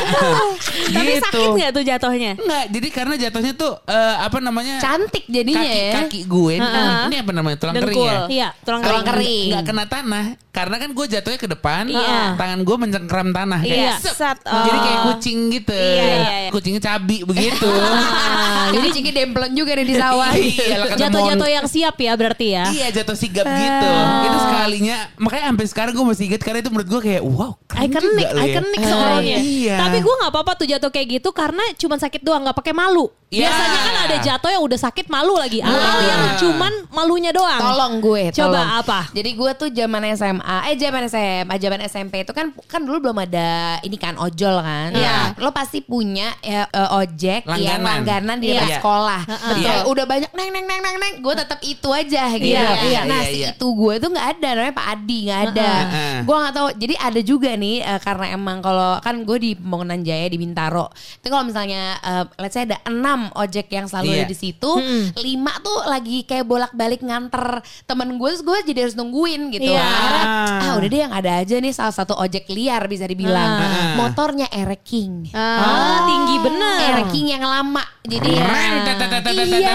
Tapi 0.89 1.05
gitu. 1.07 1.21
sakit 1.21 1.47
nggak 1.53 1.71
tuh 1.71 1.83
jatuhnya? 1.83 2.31
Enggak, 2.33 2.65
jadi 2.69 2.87
karena 2.89 3.15
jatuhnya 3.19 3.53
tuh 3.53 3.71
eh, 3.85 4.15
apa 4.19 4.37
namanya? 4.39 4.81
Cantik 4.81 5.23
jadinya 5.27 5.61
kaki, 5.61 5.77
ya. 5.79 5.93
kaki 6.01 6.19
gue 6.25 6.53
ini 6.57 7.15
apa 7.19 7.31
namanya 7.31 7.57
tulang 7.57 7.75
kering 7.75 7.97
ya 7.99 8.17
Iya. 8.25 8.47
Tulang 8.63 8.81
Tulang 8.81 9.05
kering. 9.05 9.21
kering. 9.21 9.47
nggak 9.53 9.63
kena 9.63 9.83
tanah 9.85 10.25
karena 10.53 10.77
kan 10.77 10.85
gue 10.87 11.05
jatuhnya 11.09 11.35
ke 11.35 11.49
depan 11.49 11.83
Iya. 11.85 12.37
tangan 12.37 12.61
gue 12.61 12.75
mencengkram 12.77 13.29
tanah 13.29 13.59
Iya, 13.59 13.97
kayak 13.97 14.13
sat. 14.13 14.37
jadi 14.39 14.77
kayak 14.79 14.99
Oh. 14.99 15.05
kucing 15.09 15.39
gitu 15.49 15.73
Iya, 15.73 16.03
iya, 16.05 16.37
iya. 16.39 16.49
kucingnya 16.49 16.77
cabi 16.79 17.17
begitu 17.29 17.65
Ah, 17.67 18.69
jadi 18.69 18.87
ciki 18.91 19.11
demplon 19.11 19.49
juga 19.51 19.73
nih 19.73 19.83
di 19.83 19.95
sawah. 19.95 20.29
Iya, 20.37 20.93
Jatuh-jatuh 20.95 21.49
yang 21.49 21.65
siap 21.65 21.97
ya 21.97 22.13
berarti 22.13 22.53
ya. 22.53 22.63
Iya 22.69 22.87
jatuh 22.93 23.17
sigap 23.17 23.43
gitu 23.43 23.89
Itu 24.23 24.37
sekalinya 24.39 24.97
Makanya 25.17 25.45
sampai 25.49 25.65
sekarang 25.65 25.91
gue 25.91 26.05
masih 26.05 26.23
inget 26.27 26.41
Karena 26.41 26.61
itu 26.61 26.69
menurut 26.69 26.87
gue 26.87 27.01
kayak 27.03 27.23
Wow 27.23 27.57
keren 27.65 27.89
Ikonik, 27.89 28.13
juga 28.21 28.29
lo 28.29 28.37
ya. 28.37 28.45
ikonik 28.47 28.81
soalnya. 28.83 29.37
Iya 29.39 29.75
Tapi 29.79 29.97
gue 29.99 30.13
nggak 30.15 30.31
apa-apa 30.31 30.51
tuh 30.53 30.67
jatuh 30.67 30.89
kayak 30.89 31.07
gitu 31.11 31.29
karena 31.33 31.63
cuman 31.73 31.97
sakit 31.97 32.21
doang, 32.21 32.41
nggak 32.43 32.53
pakai 32.55 32.69
malu. 32.71 33.09
Iya. 33.27 33.49
Biasanya 33.49 33.79
kan 33.81 33.95
ada 33.99 34.17
jatuh 34.21 34.49
yang 34.51 34.61
udah 34.61 34.79
sakit 34.79 35.05
malu 35.07 35.33
lagi, 35.33 35.57
atau 35.57 35.73
Nah. 35.73 36.05
yang 36.05 36.21
cuman 36.37 36.73
malunya 36.91 37.31
doang. 37.31 37.57
Tolong 37.57 37.93
gue, 37.97 38.23
Coba 38.29 38.45
tolong. 38.53 38.69
apa? 38.77 38.99
Jadi 39.09 39.29
gue 39.33 39.51
tuh 39.55 39.69
zaman 39.71 40.01
SMA, 40.13 40.42
eh 40.43 40.75
zaman 40.75 41.07
SMA, 41.07 41.55
zaman 41.55 41.79
SMP 41.83 42.13
itu 42.21 42.31
kan 42.31 42.51
kan 42.67 42.83
dulu 42.83 42.99
belum 42.99 43.17
ada 43.17 43.79
ini 43.79 43.95
kan 43.95 44.15
ojol 44.15 44.59
kan. 44.59 44.91
Iya. 44.91 45.39
Lo 45.39 45.49
pasti 45.49 45.79
punya 45.79 46.35
ya, 46.39 46.67
eh, 46.67 46.89
ojek 46.93 47.47
yang 47.47 47.79
Langganan. 47.79 48.03
langganan 48.03 48.37
di 48.37 48.47
Iya. 48.47 48.55
dekat 48.59 48.69
sekolah. 48.77 49.21
Betul. 49.23 49.55
Iya. 49.57 49.73
Udah 49.87 50.05
banyak 50.05 50.31
neng 50.31 50.49
neng 50.51 50.65
neng 50.67 50.81
neng 50.81 50.97
neng, 50.99 51.13
gue 51.19 51.33
tetap 51.33 51.59
itu 51.59 51.89
aja 51.89 52.23
gitu. 52.35 52.51
Iya, 52.51 52.69
iya, 52.83 53.01
nah 53.07 53.23
iya, 53.23 53.31
si 53.31 53.37
iya. 53.39 53.49
itu 53.55 53.67
gue 53.71 53.93
tuh 53.97 54.09
nggak 54.11 54.27
ada 54.35 54.47
namanya 54.53 54.75
Pak 54.75 54.87
Adi 54.91 55.17
nggak 55.23 55.41
ada. 55.49 55.71
Heeh. 55.71 56.15
Gue 56.23 56.35
nggak 56.35 56.53
tahu. 56.53 56.67
Jadi 56.75 56.95
ada 56.99 57.21
juga 57.23 57.49
nih 57.55 57.75
eh, 57.79 57.99
karena 57.99 58.25
emang 58.31 58.57
kalau 58.59 58.91
kan 58.99 59.15
gue 59.23 59.37
di 59.39 59.51
Pembangunan 59.55 59.99
Jaya 59.99 60.27
di 60.27 60.37
Bintaro. 60.37 60.91
Itu 61.17 61.27
kalau 61.27 61.47
misalnya 61.47 61.95
eh, 61.97 62.23
let's 62.37 62.51
say 62.51 62.67
ada 62.67 62.83
enam 62.83 63.31
ojek 63.33 63.69
yang 63.69 63.87
selalu 63.87 64.11
Iya. 64.11 64.19
ada 64.19 64.27
di 64.27 64.37
situ, 64.37 64.71
lima 65.17 65.53
tuh 65.59 65.87
lagi 65.87 66.21
kayak 66.23 66.43
bolak-balik 66.43 66.99
nganter 66.99 67.63
temen 67.85 68.19
gue 68.19 68.29
terus 68.29 68.43
gue 68.43 68.57
jadi 68.67 68.79
harus 68.83 68.97
nungguin 68.97 69.47
gitu. 69.49 69.71
Iya. 69.71 69.79
Akhirnya 69.79 70.23
Ah, 70.33 70.59
ah 70.65 70.71
udah 70.81 70.87
deh 70.89 70.99
yang 71.05 71.13
ada 71.13 71.31
aja 71.39 71.55
nih 71.61 71.73
salah 71.73 71.93
satu 71.93 72.17
ojek 72.17 72.49
liar 72.49 72.81
bisa 72.89 73.05
dibilang 73.05 73.51
Ah. 73.53 73.61
ah. 73.61 73.93
motornya 73.99 74.49
Eric 74.49 74.81
king 74.81 75.29
ah, 75.33 75.39
ah, 75.39 75.99
tinggi 76.09 76.35
bener. 76.41 76.79
Eric 76.93 77.07
king 77.13 77.27
yang 77.29 77.43
lama 77.45 77.83
jadi 78.03 78.29
Iya. 78.33 79.73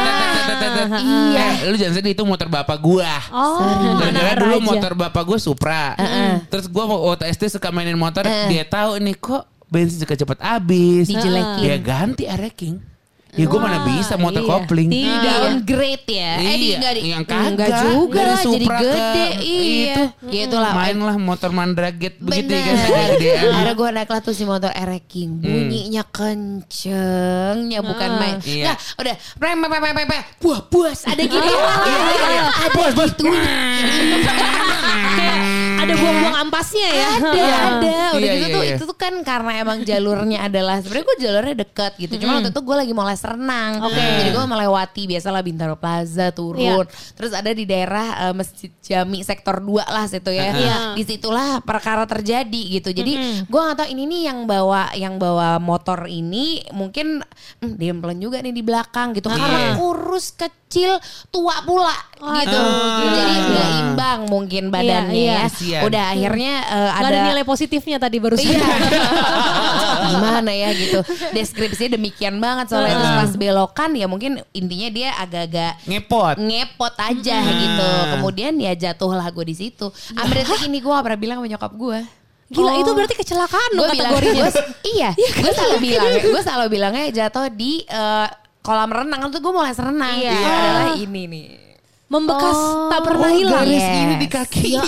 Iya. 0.99 1.47
Lu 1.71 1.77
jangan 1.77 1.95
sedih 2.01 2.13
itu 2.13 2.23
motor 2.27 2.49
bapak 2.51 2.79
gua. 2.81 3.13
Oh, 3.33 3.99
Karena 3.99 4.35
dulu 4.37 4.57
motor 4.63 4.93
bapak 4.99 5.23
gua 5.25 5.39
Supra. 5.41 5.95
Terus 6.51 6.67
gua 6.69 6.85
mau 6.87 6.99
waktu 7.09 7.31
SD 7.33 7.59
suka 7.59 7.73
mainin 7.73 7.97
motor, 7.99 8.25
dia 8.27 8.65
tahu 8.67 8.99
nih 9.01 9.17
kok 9.17 9.47
bensin 9.69 10.01
juga 10.01 10.15
cepet 10.17 10.39
habis. 10.41 11.09
Dijelekin. 11.09 11.63
Dia 11.63 11.77
ganti 11.79 12.25
King. 12.57 12.98
Ya 13.37 13.45
gue 13.45 13.61
mana 13.61 13.85
bisa 13.85 14.17
motor 14.17 14.41
iya. 14.41 14.49
kopling. 14.49 14.89
Di 14.89 15.05
downgrade 15.05 16.09
ya. 16.09 16.33
Eh 16.41 16.57
di 16.57 16.67
Iya, 16.69 16.77
enggak 16.81 16.93
di 16.97 17.01
yang 17.05 17.25
enggak 17.29 17.69
kagak. 17.69 17.85
juga 17.93 18.19
Dari 18.19 18.29
lah 18.33 18.41
jadi 18.41 18.65
Supra 18.65 18.79
ke 18.79 18.89
gede. 18.89 19.27
Iya. 19.45 19.95
itu. 19.95 20.03
Gitu 20.33 20.57
lah. 20.57 20.73
Main 20.73 20.99
lah 21.05 21.17
motor 21.21 21.51
mandraget 21.53 22.15
begitu 22.17 22.51
ya 22.57 22.63
kan 22.65 22.77
Bener. 22.81 23.09
gedean. 23.21 23.53
Akhirnya 23.53 23.75
gue 23.77 23.89
naik 24.01 24.11
lah 24.11 24.21
tuh 24.25 24.33
si 24.33 24.45
motor 24.49 24.73
Ereking. 24.73 25.31
Bunyinya 25.45 26.03
kencengnya 26.09 27.81
bukan 27.85 28.11
main. 28.17 28.37
Iya. 28.49 28.65
Nah 28.73 28.77
udah. 28.97 29.15
Prem, 29.37 29.57
prem, 29.61 29.77
prem, 29.77 29.95
prem. 30.09 30.23
Buah, 30.41 30.61
buas. 30.73 30.99
Ada 31.05 31.23
gini. 31.29 31.49
Iya, 31.89 31.95
iya, 31.95 32.29
iya. 32.33 32.43
Ada 32.69 32.91
gitu. 33.07 33.25
Ada 35.89 35.95
buang-buang 35.97 36.37
ampasnya 36.45 36.89
ya. 36.93 37.11
Ada, 37.19 37.45
ada. 37.57 37.99
Udah 38.15 38.29
Iya, 38.29 38.35
gitu 38.37 38.47
iya, 38.49 38.57
tuh 38.57 38.65
iya. 38.65 38.77
itu 38.77 38.85
tuh 38.85 38.99
kan 38.99 39.15
karena 39.25 39.53
emang 39.65 39.79
jalurnya 39.83 40.39
adalah 40.45 40.77
sebenarnya 40.85 41.07
gue 41.09 41.19
jalurnya 41.25 41.57
deket 41.65 41.93
gitu. 41.97 42.13
Cuma 42.21 42.41
waktu 42.41 42.51
itu 42.53 42.61
gue 42.61 42.77
lagi 42.77 42.93
mau 42.93 43.07
les 43.09 43.23
renang. 43.25 43.73
Oke. 43.89 43.97
Jadi 43.97 44.31
gue 44.31 44.45
melewati 44.45 45.03
biasalah 45.09 45.41
Bintaro 45.41 45.77
Plaza 45.81 46.31
turun. 46.31 46.85
Terus 47.17 47.33
ada 47.33 47.51
di 47.51 47.65
daerah 47.65 48.29
eh, 48.29 48.35
Masjid 48.37 48.71
Jami 48.85 49.25
sektor 49.25 49.61
2 49.61 49.89
lah 49.89 50.05
situ 50.07 50.31
ya. 50.31 50.53
Iya. 50.53 50.77
Di 50.95 51.03
situlah 51.05 51.65
perkara 51.65 52.05
terjadi 52.05 52.63
gitu. 52.81 52.93
Jadi 52.93 53.45
gue 53.49 53.61
gak 53.61 53.85
tahu 53.85 53.89
ini 53.93 54.03
nih 54.05 54.21
yang 54.33 54.39
bawa 54.45 54.93
yang 54.95 55.17
bawa 55.17 55.57
motor 55.59 56.07
ini 56.07 56.63
mungkin 56.73 57.25
hmm, 57.65 57.75
diemplen 57.79 58.19
juga 58.21 58.45
nih 58.45 58.55
di 58.55 58.63
belakang 58.63 59.17
gitu. 59.17 59.33
Karena 59.33 59.75
kurus 59.79 60.35
kecil 60.35 61.01
tua 61.33 61.65
pula 61.65 61.97
gitu. 62.19 62.59
Aduh. 62.61 63.15
Jadi 63.15 63.35
nggak 63.49 63.69
imbang 63.81 64.21
mungkin 64.29 64.65
badannya 64.69 65.17
iya. 65.17 65.49
ya. 65.49 65.78
Kasian. 65.79 65.89
Udah 65.89 66.05
akhirnya 66.09 66.53
eh, 66.61 66.91
Gak 66.91 67.05
ada 67.05 67.19
nilai 67.25 67.45
positifnya 67.45 67.97
tadi 67.97 68.17
baru 68.17 68.35
Iya. 68.35 68.59
Gimana 70.11 70.51
ya 70.51 70.69
gitu. 70.73 71.01
Deskripsinya 71.31 71.95
demikian 71.95 72.39
banget 72.39 72.69
soalnya 72.69 72.95
terus 72.95 73.15
pas 73.17 73.33
belokan 73.35 73.91
ya 73.93 74.07
mungkin 74.07 74.43
intinya 74.53 74.89
dia 74.89 75.09
agak-agak 75.17 75.73
Ngepot. 75.85 76.37
ngepot 76.37 76.95
aja 76.97 77.37
gitu. 77.39 77.91
Kemudian 78.13 78.53
ya 78.57 78.73
jatuhlah 78.75 79.29
gue 79.29 79.45
di 79.45 79.57
situ. 79.57 79.87
Ambil 80.15 80.43
detik 80.43 80.65
ini 80.65 80.79
gue 80.79 80.91
gak 80.91 81.05
pernah 81.05 81.21
bilang 81.21 81.37
sama 81.39 81.49
nyokap 81.49 81.73
gue. 81.73 81.99
Gila 82.49 82.73
itu 82.75 82.91
berarti 82.91 83.13
kecelakaan 83.15 83.71
dong 83.71 83.85
Gue 83.85 83.93
bilang 83.93 84.13
kategorinya. 84.17 84.45
gua- 84.49 84.73
iya, 84.89 85.11
gue 85.45 85.53
selalu 85.53 85.77
bilang, 85.85 86.09
gue 86.17 86.41
selalu 86.41 86.67
bilangnya 86.73 87.05
jatuh 87.13 87.53
di 87.53 87.85
eh, 87.85 88.27
kolam 88.59 88.89
renang. 88.89 89.21
Kan 89.21 89.31
tuh 89.31 89.41
gue 89.41 89.53
mau 89.53 89.61
les 89.61 89.77
renang. 89.77 90.17
Iya. 90.17 90.33
Dia 90.33 90.49
adalah 90.49 90.89
ini 90.97 91.23
nih. 91.29 91.47
Membekas 92.09 92.57
Oh. 92.57 92.89
tak 92.89 93.01
pernah 93.05 93.29
Oh, 93.29 93.37
hilang. 93.37 93.53
garis 93.63 93.79
Yes. 93.79 93.97
ini 93.99 94.15
di 94.25 94.29
kakinya. 94.29 94.83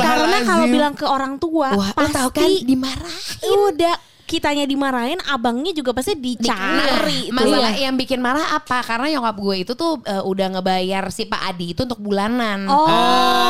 Karena 0.00 0.38
kalau 0.42 0.66
bilang 0.66 0.94
ke 0.94 1.06
orang 1.06 1.38
tua 1.38 1.68
Wah, 1.72 1.90
kan 1.94 2.10
pasti 2.10 2.66
dimarahin. 2.66 3.46
udah 3.46 3.94
kitanya 4.28 4.68
dimarahin, 4.68 5.16
abangnya 5.24 5.72
juga 5.72 5.96
pasti 5.96 6.12
dicari. 6.12 7.32
Nah, 7.32 7.40
masalah 7.40 7.72
yang 7.72 7.96
bikin 7.96 8.20
marah 8.20 8.52
apa? 8.52 8.84
Karena 8.84 9.08
nyokap 9.16 9.36
gue 9.40 9.56
itu 9.64 9.72
tuh 9.72 10.04
eh, 10.04 10.20
udah 10.20 10.46
ngebayar 10.60 11.08
si 11.08 11.24
Pak 11.24 11.40
Adi 11.48 11.72
itu 11.72 11.88
untuk 11.88 11.96
bulanan. 11.98 12.68
Oh. 12.68 12.84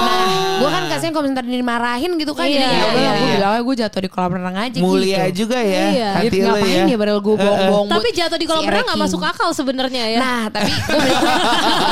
Nah, 0.07 0.63
gue 0.63 0.69
kan 0.71 0.83
kasihan 0.87 1.11
kalau 1.11 1.27
misalnya 1.27 1.59
dimarahin 1.59 2.15
gitu 2.15 2.33
kan. 2.33 2.47
Iya, 2.47 2.63
jadi 2.63 2.63
ya 2.63 2.87
udah 2.87 2.95
iya, 2.95 3.11
gue 3.11 3.27
iya. 3.27 3.35
bilangnya 3.35 3.63
gue 3.67 3.75
jatuh 3.83 4.01
di 4.01 4.09
kolam 4.09 4.31
renang 4.39 4.57
aja 4.57 4.79
Mulia 4.79 5.27
gitu. 5.29 5.45
juga 5.45 5.59
ya. 5.59 5.85
Iya. 5.91 6.11
Hati 6.15 6.27
Gitu, 6.29 6.45
lo 6.45 6.55
ngapain 6.55 6.77
ya. 6.79 6.85
ya 6.87 6.97
padahal 7.01 7.21
gue 7.25 7.35
bohong-bohong 7.35 7.87
Tapi 7.89 7.99
buat 8.09 8.19
jatuh 8.21 8.39
di 8.39 8.47
kolam 8.47 8.63
si 8.63 8.69
renang 8.71 8.87
gak 8.87 9.01
masuk 9.03 9.21
akal 9.25 9.49
sebenarnya 9.51 10.05
ya. 10.15 10.19
Nah, 10.23 10.43
tapi 10.53 10.71
gue 10.71 11.11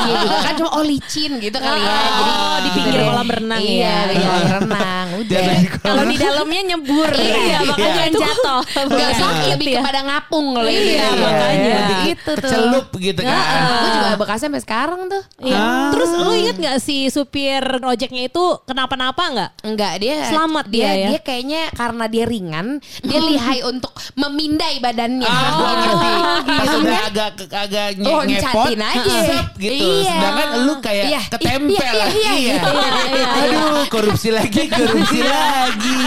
iya 0.06 0.14
juga 0.22 0.36
kan 0.46 0.54
cuma 0.54 0.70
oh 0.76 0.84
licin 0.86 1.32
gitu 1.40 1.58
kali 1.58 1.80
ya. 1.82 1.90
Oh, 1.90 2.06
Jadi 2.06 2.30
di 2.62 2.70
pinggir 2.76 3.00
kolam 3.02 3.28
renang, 3.28 3.60
Iya, 3.60 3.74
iya. 3.74 3.96
di 4.06 4.14
kolam 4.22 4.46
renang. 4.62 5.06
Udah. 5.16 5.34
Jatuh 5.42 5.56
di 5.58 5.68
kolam 5.72 5.82
Kalau 5.82 6.02
di 6.06 6.16
dalamnya 6.16 6.60
nyebur. 6.74 7.10
Iya, 7.16 7.58
makanya 7.66 7.90
Bukan 7.96 8.10
itu 8.12 8.20
jatuh. 8.22 8.60
Gak 8.76 8.92
Iya. 9.06 9.16
sakit 9.16 9.46
lebih 9.54 9.66
Iya. 9.68 9.78
kepada 9.80 10.00
ngapung 10.02 10.46
kalau 10.52 10.68
itu. 10.68 10.82
Iya, 10.86 11.00
ya. 11.00 11.08
makanya. 11.16 11.74
Lebih 11.76 11.98
gitu 12.06 12.30
tuh. 12.30 12.42
Kecelup 12.42 12.86
gitu 12.94 13.20
kan. 13.20 13.40
Gue 13.76 13.90
juga 13.90 14.08
bekasnya 14.16 14.44
sampai 14.46 14.62
sekarang 14.62 15.00
tuh. 15.06 15.22
Iya. 15.40 15.56
Ah. 15.56 15.88
Terus 15.90 16.10
lu 16.14 16.32
inget 16.32 16.56
gak 16.56 16.76
si 16.78 16.96
supir 17.08 17.62
ojeknya 17.62 18.22
itu 18.26 18.44
kenapa-napa 18.62 19.22
nggak? 19.26 19.50
Enggak 19.62 19.92
dia 19.98 20.14
Selamat 20.26 20.66
dia 20.66 20.90
ya? 20.92 21.08
Dia 21.08 21.20
kayaknya 21.20 21.62
karena 21.72 22.04
dia 22.06 22.24
ringan, 22.24 22.66
dia 23.00 23.20
lihai 23.20 23.60
untuk 23.62 23.88
memindai 24.14 24.76
badannya. 24.78 25.24
Ah, 25.24 25.50
gue 25.50 25.72
ngerti. 25.76 26.12
Pas 26.46 26.64
Gitu. 26.66 26.78
udah 26.78 27.00
agak 27.06 27.28
agak 27.48 27.86
nge- 27.94 28.06
Oh, 28.06 28.20
ngepot, 28.20 28.66
ngecatin 28.66 28.80
aja. 28.82 29.16
sep 29.24 29.48
gitu. 29.56 29.86
Iya. 29.96 30.12
Sedangkan 30.12 30.48
lu 30.62 30.74
kayak 30.78 31.04
Iya. 31.06 31.20
ketempel. 31.28 31.94
Iya, 31.96 32.06
iya, 32.08 32.32
iya. 32.34 32.54
Iya, 32.56 33.02
iya, 33.06 33.26
Aduh, 33.38 33.84
korupsi 33.86 34.28
lagi, 34.28 34.62
korupsi 34.68 35.20
lagi. 35.20 36.00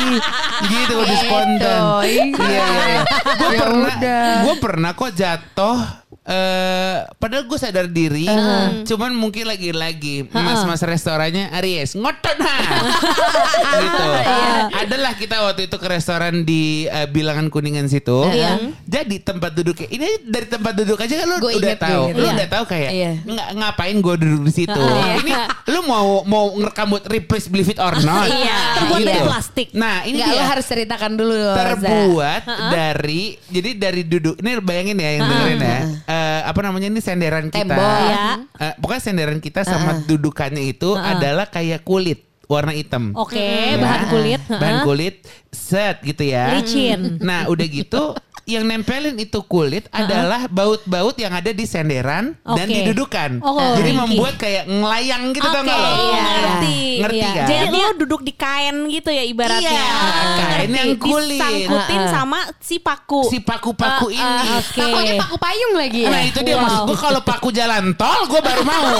Gitu 0.62 0.94
udah 0.94 1.08
Gitu, 1.10 1.24
spontan. 1.24 1.82
iya. 2.04 2.59
Iya, 2.60 2.84
iya. 2.86 3.04
Gue 3.40 3.50
Ya 3.56 3.60
pernah, 3.64 3.96
gue 4.44 4.56
pernah 4.60 4.92
kok 4.96 5.12
jatuh. 5.16 5.78
Eh 6.26 6.98
padahal 7.18 7.48
gue 7.48 7.58
sadar 7.58 7.88
diri, 7.88 8.28
cuman 8.86 9.12
mungkin 9.16 9.48
lagi-lagi 9.48 10.28
mas-mas 10.30 10.84
restorannya 10.84 11.50
Aries 11.58 11.96
ngotot 11.96 12.38
nah, 12.38 12.60
gitu. 13.82 14.08
Adalah 14.76 15.14
kita 15.18 15.42
waktu 15.42 15.66
itu 15.66 15.76
ke 15.80 15.88
restoran 15.90 16.46
di 16.46 16.86
eh, 16.86 17.08
bilangan 17.10 17.50
kuningan 17.50 17.90
situ. 17.90 18.30
Iya. 18.30 18.62
Jadi 18.86 19.24
tempat 19.24 19.58
duduknya 19.58 19.90
ini 19.90 20.22
dari 20.22 20.46
tempat 20.46 20.74
duduk 20.78 21.02
aja 21.02 21.14
kan 21.18 21.28
lu 21.28 21.38
Gua 21.42 21.52
udah 21.56 21.76
tahu, 21.80 22.04
lu 22.14 22.22
Iya. 22.22 22.34
udah 22.36 22.48
tahu 22.52 22.64
kayak 22.68 22.92
Iya. 22.94 23.12
nggak 23.26 23.50
ngapain 23.58 23.98
gue 23.98 24.16
duduk 24.22 24.42
di 24.46 24.54
situ. 24.54 24.84
Iya. 24.86 25.14
Ini 25.24 25.32
lu 25.72 25.80
mau 25.88 26.22
mau 26.28 26.46
ngerekam 26.56 26.88
buat 26.94 27.06
replace 27.10 27.48
believe 27.50 27.74
it 27.74 27.80
or 27.82 27.96
not. 28.06 28.30
Iya. 28.30 28.60
Terbuat 28.78 29.00
dari 29.02 29.22
plastik. 29.26 29.68
Nah 29.74 30.06
ini 30.06 30.22
Enggak, 30.22 30.36
dia 30.36 30.44
harus 30.46 30.66
ceritakan 30.68 31.12
dulu. 31.18 31.38
Terbuat 31.58 32.42
dari 32.70 33.40
jadi 33.50 33.70
dari 33.74 34.02
duduk 34.06 34.38
ini 34.40 34.50
bayangin 34.62 34.98
ya 35.00 35.10
yang 35.18 35.24
dengerin 35.26 35.60
ya 35.60 35.80
Eh, 36.20 36.42
apa 36.44 36.60
namanya 36.60 36.88
ini 36.88 37.00
senderan 37.00 37.48
kita 37.48 37.64
Tembok. 37.66 38.00
Ya. 38.06 38.26
Eh, 38.60 38.74
pokoknya 38.78 39.02
senderan 39.02 39.40
kita 39.40 39.64
sama 39.64 40.04
dudukannya 40.04 40.64
itu 40.66 40.92
adalah 40.94 41.48
kayak 41.48 41.82
kulit 41.82 42.28
warna 42.46 42.74
hitam 42.74 43.14
Oke, 43.14 43.38
Ya. 43.38 43.78
bahan 43.78 44.04
kulit. 44.10 44.42
bahan 44.50 44.78
kulit 44.82 45.16
set 45.48 46.02
gitu 46.02 46.26
ya 46.26 46.50
Licin. 46.52 47.22
nah 47.22 47.46
udah 47.46 47.62
gitu 47.64 48.18
yang 48.50 48.66
nempelin 48.66 49.14
itu 49.16 49.40
kulit 49.44 49.86
adalah 49.90 50.50
baut-baut 50.50 51.14
yang 51.16 51.32
ada 51.32 51.50
di 51.50 51.64
senderan 51.64 52.34
dan 52.44 52.66
Oke. 52.66 52.74
di 52.74 52.82
dudukan 52.84 53.38
Oh, 53.40 53.78
jadi 53.78 53.92
Ricky. 53.92 54.00
membuat 54.00 54.34
kayak 54.36 54.64
ngelayang 54.66 55.24
gitu 55.32 55.46
tau 55.46 55.54
Oke, 55.56 55.66
nggak 55.66 55.78
lo 55.78 55.90
iya. 55.90 56.24
ngerti. 56.26 56.78
Ngerti 57.00 57.18
Iya. 57.20 57.30
kan? 57.32 57.48
Jadi 57.48 57.78
lo 57.78 57.92
duduk 57.96 58.22
di 58.22 58.34
kain 58.34 58.76
gitu 58.88 59.10
ya 59.10 59.24
ibaratnya. 59.24 59.70
Iya, 59.70 59.94
kain 60.36 60.72
yang 60.72 60.92
kulit. 60.96 61.38
Disangkutin 61.38 62.02
Heeh. 62.02 62.12
sama 62.12 62.40
si 62.58 62.76
paku. 62.78 63.22
si 63.26 63.38
paku-paku 63.40 64.08
Ah, 64.10 64.16
ini 64.16 64.48
ah, 64.48 64.60
Oke. 64.60 64.82
Pakunya 64.82 65.14
paku 65.16 65.36
payung 65.38 65.74
lagi 65.76 66.00
ya. 66.02 66.10
Nah 66.10 66.22
itu 66.24 66.40
dia 66.42 66.56
Wow. 66.56 66.64
maksud 66.64 66.82
gue 66.84 66.98
kalau 67.00 67.22
paku 67.22 67.50
jalan 67.50 67.84
tol 67.94 68.22
gue 68.26 68.42
baru 68.42 68.64
mau. 68.64 68.98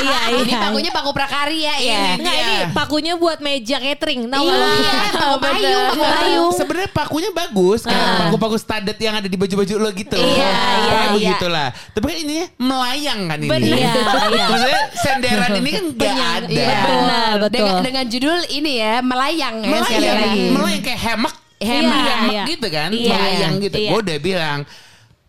Iya, 0.00 0.20
iya. 0.32 0.40
Ini 0.40 0.52
pakunya 0.56 0.90
paku 0.90 1.10
prakarya 1.12 1.74
ya. 1.76 2.00
Ini 2.08 2.16
Enggak 2.16 2.34
dia. 2.34 2.46
ini 2.46 2.56
pakunya 2.72 3.12
buat 3.14 3.38
meja 3.38 3.76
catering. 3.76 4.20
Tahu 4.26 4.42
Iya, 4.42 4.66
paku 5.12 5.36
payung, 5.44 5.84
paku 5.86 6.02
payung. 6.02 6.52
Sebenarnya 6.56 6.90
pakunya 6.90 7.30
bagus 7.30 7.80
kayak 7.82 8.06
paku-paku 8.18 8.56
studded 8.70 8.98
yang 9.02 9.14
ada 9.18 9.26
di 9.26 9.34
baju-baju 9.34 9.74
lo 9.82 9.90
gitu. 9.90 10.14
Iya, 10.14 10.30
iya, 10.30 10.46
iya. 10.86 11.10
begitulah. 11.10 11.68
Tapi 11.90 12.04
kan 12.06 12.16
ininya 12.22 12.46
melayang 12.54 13.20
kan 13.26 13.38
ini. 13.42 13.50
Benar. 13.50 13.66
Iya, 13.66 13.92
iya. 14.30 14.44
Maksudnya 14.46 14.82
senderan 14.94 15.50
ini 15.58 15.70
kan 15.74 15.84
gak 15.98 16.14
ada. 16.14 16.46
Iya, 16.46 16.76
benar, 16.86 17.32
betul. 17.42 17.50
Dengan, 17.58 17.74
dengan 17.82 18.04
judul 18.06 18.38
ini 18.46 18.72
ya 18.78 18.94
melayang 19.02 19.54
ya 19.66 19.78
sekali 19.82 20.06
Melayang, 20.06 20.18
lagi. 20.22 20.44
melayang 20.54 20.82
kayak 20.86 21.00
hemak. 21.02 21.34
Hemak. 21.60 21.98
Iya, 21.98 22.14
hemak 22.14 22.30
Iya. 22.30 22.42
gitu 22.46 22.66
kan. 22.70 22.88
Iya, 22.94 23.10
melayang 23.10 23.54
iya. 23.58 23.64
gitu. 23.66 23.76
Iya. 23.76 23.90
Gue 23.90 24.00
udah 24.06 24.18
bilang, 24.22 24.58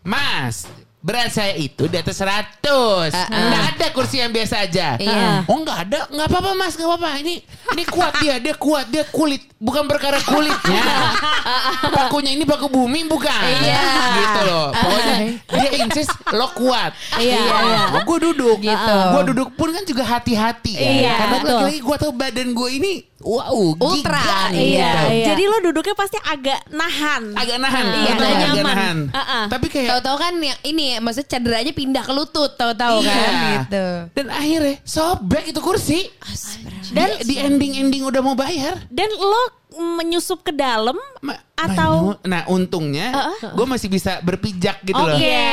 Mas, 0.06 0.56
berat 1.02 1.34
saya 1.34 1.58
itu 1.58 1.90
di 1.90 1.98
atas 1.98 2.14
100. 2.22 2.62
Nggak 3.10 3.64
ada 3.74 3.86
kursi 3.90 4.22
yang 4.22 4.30
biasa 4.30 4.62
aja. 4.62 4.94
Iya. 5.02 5.42
Oh 5.50 5.58
nggak 5.58 5.78
ada, 5.90 6.00
nggak 6.06 6.26
apa-apa 6.30 6.50
mas, 6.54 6.78
nggak 6.78 6.88
apa-apa. 6.88 7.10
Ini 7.18 7.34
ini 7.74 7.82
kuat 7.90 8.12
dia, 8.22 8.38
dia 8.38 8.54
kuat, 8.54 8.86
dia 8.86 9.02
kulit, 9.10 9.42
bukan 9.58 9.90
perkara 9.90 10.22
kulitnya. 10.22 10.82
Pakunya 11.98 12.38
ini 12.38 12.46
paku 12.46 12.70
bumi 12.70 13.02
bukan? 13.10 13.42
Iya. 13.66 13.82
Gitu 14.14 14.40
loh. 14.46 14.70
Pokoknya 14.70 15.14
dia 15.42 15.70
insist 15.82 16.14
lo 16.30 16.46
kuat. 16.54 16.94
Iya, 17.18 17.50
iya. 17.50 17.82
Gue 18.06 18.18
duduk. 18.22 18.62
Gitu. 18.62 18.94
Gue 19.10 19.22
duduk 19.34 19.48
pun 19.58 19.74
kan 19.74 19.82
juga 19.82 20.06
hati-hati. 20.06 20.78
ya. 20.78 20.86
Iya, 20.86 21.12
Karena 21.18 21.36
lagi-lagi 21.42 21.80
gue 21.82 21.96
tau 21.98 22.12
badan 22.14 22.48
gue 22.54 22.68
ini 22.78 22.92
wow, 23.22 23.56
Ultra. 23.76 24.18
giga 24.18 24.40
nih, 24.50 24.60
Iya, 24.68 24.84
gitu. 24.84 25.06
iya. 25.08 25.26
Jadi 25.28 25.42
lo 25.44 25.56
duduknya 25.62 25.94
pasti 25.94 26.18
agak 26.18 26.60
nahan. 26.68 27.22
Agak 27.32 27.56
nahan, 27.56 27.84
Iya, 27.84 28.12
betul, 28.12 28.26
nggak 28.26 28.34
agak 28.34 28.50
nyaman. 28.52 28.66
nahan. 28.68 28.98
Uh-uh. 29.08 29.44
Tapi 29.48 29.66
kayak 29.68 29.88
Tahu-tahu 29.88 30.16
kan 30.18 30.34
yang 30.36 30.58
ini 30.62 30.86
maksudnya 30.98 31.28
cederanya 31.28 31.72
pindah 31.72 32.02
ke 32.02 32.12
lutut 32.12 32.50
tahu-tahu 32.52 32.96
Iya. 33.00 33.14
kan 33.14 33.32
gitu. 33.54 33.86
Dan 34.12 34.26
akhirnya 34.28 34.74
sobek 34.82 35.44
itu 35.48 35.60
kursi. 35.60 36.00
Dan 36.90 37.22
di 37.22 37.34
ending-ending 37.36 38.02
udah 38.02 38.20
mau 38.20 38.34
bayar. 38.34 38.82
Dan 38.86 39.08
lo 39.10 39.42
menyusup 39.72 40.42
ke 40.42 40.52
dalam 40.52 40.92
Ma- 41.18 41.40
atau 41.54 42.20
nah 42.20 42.44
untungnya 42.44 43.08
gue 43.40 43.64
masih 43.64 43.88
bisa 43.88 44.20
berpijak 44.20 44.82
gitu 44.82 44.92
loh. 44.94 45.16
Oke. 45.16 45.48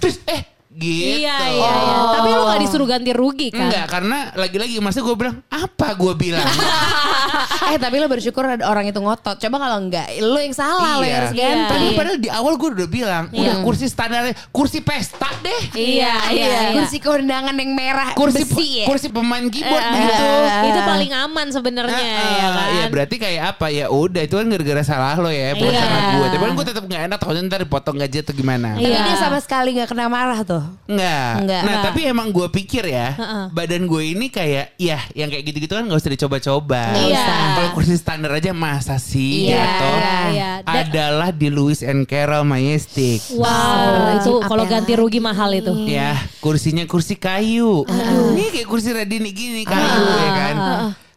Terus 0.00 0.16
eh 0.24 0.53
gitu. 0.74 1.22
Iya, 1.22 1.38
iya, 1.48 1.70
iya. 1.70 1.96
Tapi 2.12 2.28
lu 2.30 2.42
gak 2.44 2.60
disuruh 2.60 2.86
ganti 2.86 3.10
rugi 3.10 3.48
kan? 3.48 3.66
Enggak, 3.66 3.86
karena 3.88 4.18
lagi-lagi 4.34 4.74
masa 4.78 4.98
gue 5.00 5.14
bilang 5.14 5.38
apa 5.46 5.94
gue 5.94 6.12
bilang? 6.14 6.42
eh 7.70 7.78
tapi 7.78 7.96
lo 7.96 8.06
bersyukur 8.06 8.44
ada 8.44 8.64
orang 8.64 8.84
itu 8.84 8.98
ngotot. 8.98 9.38
Coba 9.38 9.56
kalau 9.60 9.78
enggak, 9.80 10.06
lo 10.18 10.36
yang 10.36 10.52
salah, 10.52 10.98
lo 10.98 11.04
yang 11.04 11.18
harus 11.22 11.32
Iya. 11.32 11.46
ganti. 11.46 11.70
Tapi 11.70 11.86
padahal 11.94 12.18
di 12.18 12.28
awal 12.28 12.52
gue 12.54 12.68
udah 12.74 12.88
bilang, 12.88 13.24
udah 13.30 13.54
kursi 13.60 13.86
standarnya, 13.86 14.34
kursi 14.50 14.78
pesta 14.80 15.30
deh. 15.40 15.62
Iya, 15.72 16.14
iya, 16.30 16.46
iya. 16.50 16.60
Kursi 16.74 16.98
kondangan 16.98 17.54
yang 17.54 17.70
merah 17.72 18.10
Kursi 18.12 18.42
besi 18.44 18.68
ya. 18.82 18.86
kursi 18.86 19.08
pemain 19.08 19.46
keyboard 19.46 19.84
Eh, 19.84 19.94
gitu. 20.00 20.26
Itu 20.66 20.80
paling 20.82 21.12
aman 21.12 21.46
sebenarnya 21.48 21.94
Ah, 21.94 22.34
ya 22.34 22.48
kan. 22.50 22.66
Iya 22.70 22.84
berarti 22.88 23.16
kayak 23.16 23.42
apa 23.48 23.66
ya 23.68 23.86
udah 23.88 24.22
itu 24.22 24.34
kan 24.34 24.46
gara-gara 24.46 24.82
salah 24.82 25.14
lo 25.16 25.28
ya 25.28 25.54
bukan 25.54 25.70
Iya. 25.70 26.12
gue. 26.14 26.26
Tapi 26.28 26.42
kan 26.42 26.52
gue 26.52 26.66
tetap 26.66 26.84
nggak 26.84 27.02
enak 27.04 27.16
takutnya 27.16 27.42
ntar 27.46 27.60
dipotong 27.60 27.96
gaji 27.96 28.16
atau 28.20 28.34
gimana. 28.34 28.68
Tapi 28.74 28.84
Iya. 28.84 29.00
dia 29.02 29.16
sama 29.16 29.38
sekali 29.38 29.70
nggak 29.72 29.88
kena 29.88 30.06
marah 30.06 30.40
tuh. 30.42 30.63
Enggak. 30.84 31.32
Enggak. 31.40 31.60
Nah, 31.60 31.62
Enggak. 31.64 31.84
tapi 31.86 32.00
emang 32.04 32.28
gue 32.28 32.48
pikir 32.50 32.84
ya, 32.86 33.08
Heeh. 33.12 33.44
badan 33.50 33.82
gue 33.84 34.02
ini 34.04 34.26
kayak 34.28 34.76
ya 34.76 34.98
yang 35.12 35.28
kayak 35.28 35.44
gitu-gitu 35.44 35.72
kan 35.72 35.84
gak 35.84 35.96
usah 35.96 36.12
dicoba-coba. 36.12 36.82
Iya. 36.94 37.26
Kalau 37.54 37.70
kursi 37.72 37.94
standar 37.94 38.32
aja 38.32 38.50
masa 38.50 38.96
sih 38.96 39.48
Iya. 39.48 39.58
jatuh? 39.58 39.94
Iya, 39.94 40.18
iya. 40.30 40.50
Adalah 40.64 41.30
di 41.30 41.48
Lewis 41.48 41.80
and 41.80 42.04
Carroll 42.04 42.42
Majestic. 42.42 43.20
Wow, 43.30 43.44
Astagfirullahaladzim, 43.44 44.20
itu 44.20 44.32
kalau 44.42 44.62
yang 44.62 44.72
ganti 44.72 44.92
rugi 44.94 45.18
mahal 45.18 45.50
itu. 45.50 45.72
Ya, 45.84 46.12
kursinya 46.38 46.84
kursi 46.84 47.14
kayu. 47.14 47.84
Ini 47.86 48.44
kayak 48.50 48.66
kursi 48.66 48.90
Radini 48.90 49.30
gini 49.30 49.62
kayu 49.62 50.02
ya 50.04 50.30
kan. 50.32 50.56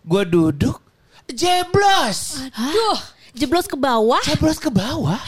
Gue 0.02 0.24
duduk, 0.24 0.80
jeblos. 1.28 2.42
Duh, 2.52 3.00
jeblos 3.34 3.66
ke 3.66 3.76
bawah? 3.76 4.22
Jeblos 4.24 4.58
ke 4.58 4.68
bawah. 4.68 5.20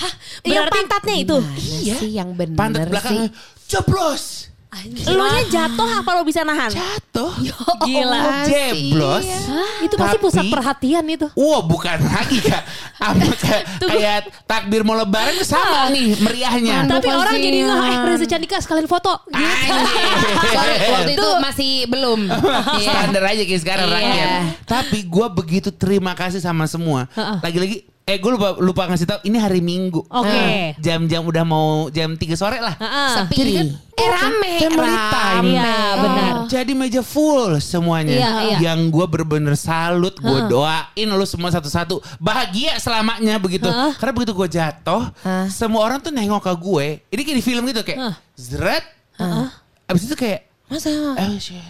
Yang 0.41 0.65
Berarti- 0.65 0.75
pantatnya 0.75 1.15
itu. 1.17 1.38
Iya 1.83 1.93
sih 1.95 2.11
yang 2.11 2.29
bener 2.33 2.55
Pantat 2.55 2.88
sih. 3.05 3.27
Jeblos. 3.69 4.49
Lu 5.09 5.25
nya 5.25 5.41
jatuh 5.49 5.89
apa 5.97 6.13
lo 6.13 6.21
bisa 6.21 6.45
nahan? 6.45 6.69
Jatuh. 6.69 7.33
gila. 7.81 8.45
Jeblos. 8.45 9.25
Itu 9.81 9.97
pasti 9.97 10.17
Tapi- 10.17 10.21
pusat 10.21 10.45
perhatian 10.45 11.01
itu. 11.09 11.25
Wah 11.33 11.61
bukan 11.61 11.97
lagi 11.99 12.38
kak 12.38 12.63
Sama 12.93 13.33
kayak, 13.41 13.63
kayak 13.81 14.19
takbir 14.45 14.85
mau 14.85 14.93
lebaran 14.93 15.41
sama 15.41 15.89
nih 15.89 16.13
meriahnya 16.21 16.85
Tapi 16.85 17.09
orang 17.09 17.33
jadi 17.33 17.65
nggak 17.65 17.81
eh 17.81 17.97
Reza 18.05 18.25
Candika 18.29 18.61
sekalian 18.61 18.85
foto. 18.85 19.09
Gitu. 19.25 19.73
Waktu 20.93 21.11
itu 21.17 21.27
masih 21.41 21.71
belum. 21.89 22.19
Iya. 22.79 22.89
Standar 22.93 23.23
aja 23.25 23.41
kayak 23.43 23.61
sekarang 23.65 23.88
Iya. 23.89 23.95
rakyat 23.97 24.29
Tapi 24.69 24.97
gue 25.01 25.27
begitu 25.33 25.69
terima 25.73 26.13
kasih 26.13 26.39
sama 26.39 26.69
semua. 26.69 27.09
Lagi-lagi 27.41 27.89
Eh 28.10 28.18
gue 28.18 28.32
lupa, 28.34 28.58
lupa 28.58 28.89
ngasih 28.89 29.06
tahu 29.06 29.20
ini 29.22 29.38
hari 29.38 29.62
Minggu 29.62 30.01
Oke. 30.01 30.74
Jam-jam 30.82 31.22
udah 31.22 31.46
mau 31.46 31.94
jam 31.94 32.18
3 32.18 32.25
sore 32.34 32.58
lah 32.58 32.74
Heeh. 32.74 33.10
Sepi. 33.13 33.36
Jadi 33.38 33.51
kan 33.54 33.68
eh 33.70 34.10
rame. 34.10 34.51
Family 34.58 34.82
rame. 34.82 35.13
time 35.13 35.46
Iya, 35.46 35.78
benar. 35.94 36.32
Jadi 36.50 36.72
meja 36.74 37.01
full 37.06 37.62
semuanya 37.62 38.18
Iya, 38.18 38.32
iya. 38.42 38.58
Yang 38.66 38.80
gue 38.89 39.06
bener-bener 39.06 39.54
salut 39.54 40.18
Gue 40.18 40.39
doain 40.50 41.06
lu 41.08 41.25
semua 41.30 41.54
satu-satu 41.54 42.01
Bahagia 42.18 42.82
selamanya 42.82 43.38
begitu 43.38 43.70
Heeh. 43.70 43.94
Karena 44.01 44.13
begitu 44.18 44.34
gue 44.34 44.50
jatuh 44.50 45.04
Semua 45.48 45.86
orang 45.86 46.01
tuh 46.01 46.10
nengok 46.10 46.42
ke 46.42 46.54
gue 46.58 46.88
Ini 47.13 47.22
kayak 47.22 47.38
di 47.38 47.46
film 47.46 47.62
gitu 47.70 47.86
kayak 47.86 48.00
Heeh. 48.01 48.16
Zret 48.34 48.86
Abis 49.86 50.10
itu 50.10 50.18
kayak 50.18 50.50
Masa? 50.66 50.89
"Eh, 51.18 51.38
shit." 51.38 51.62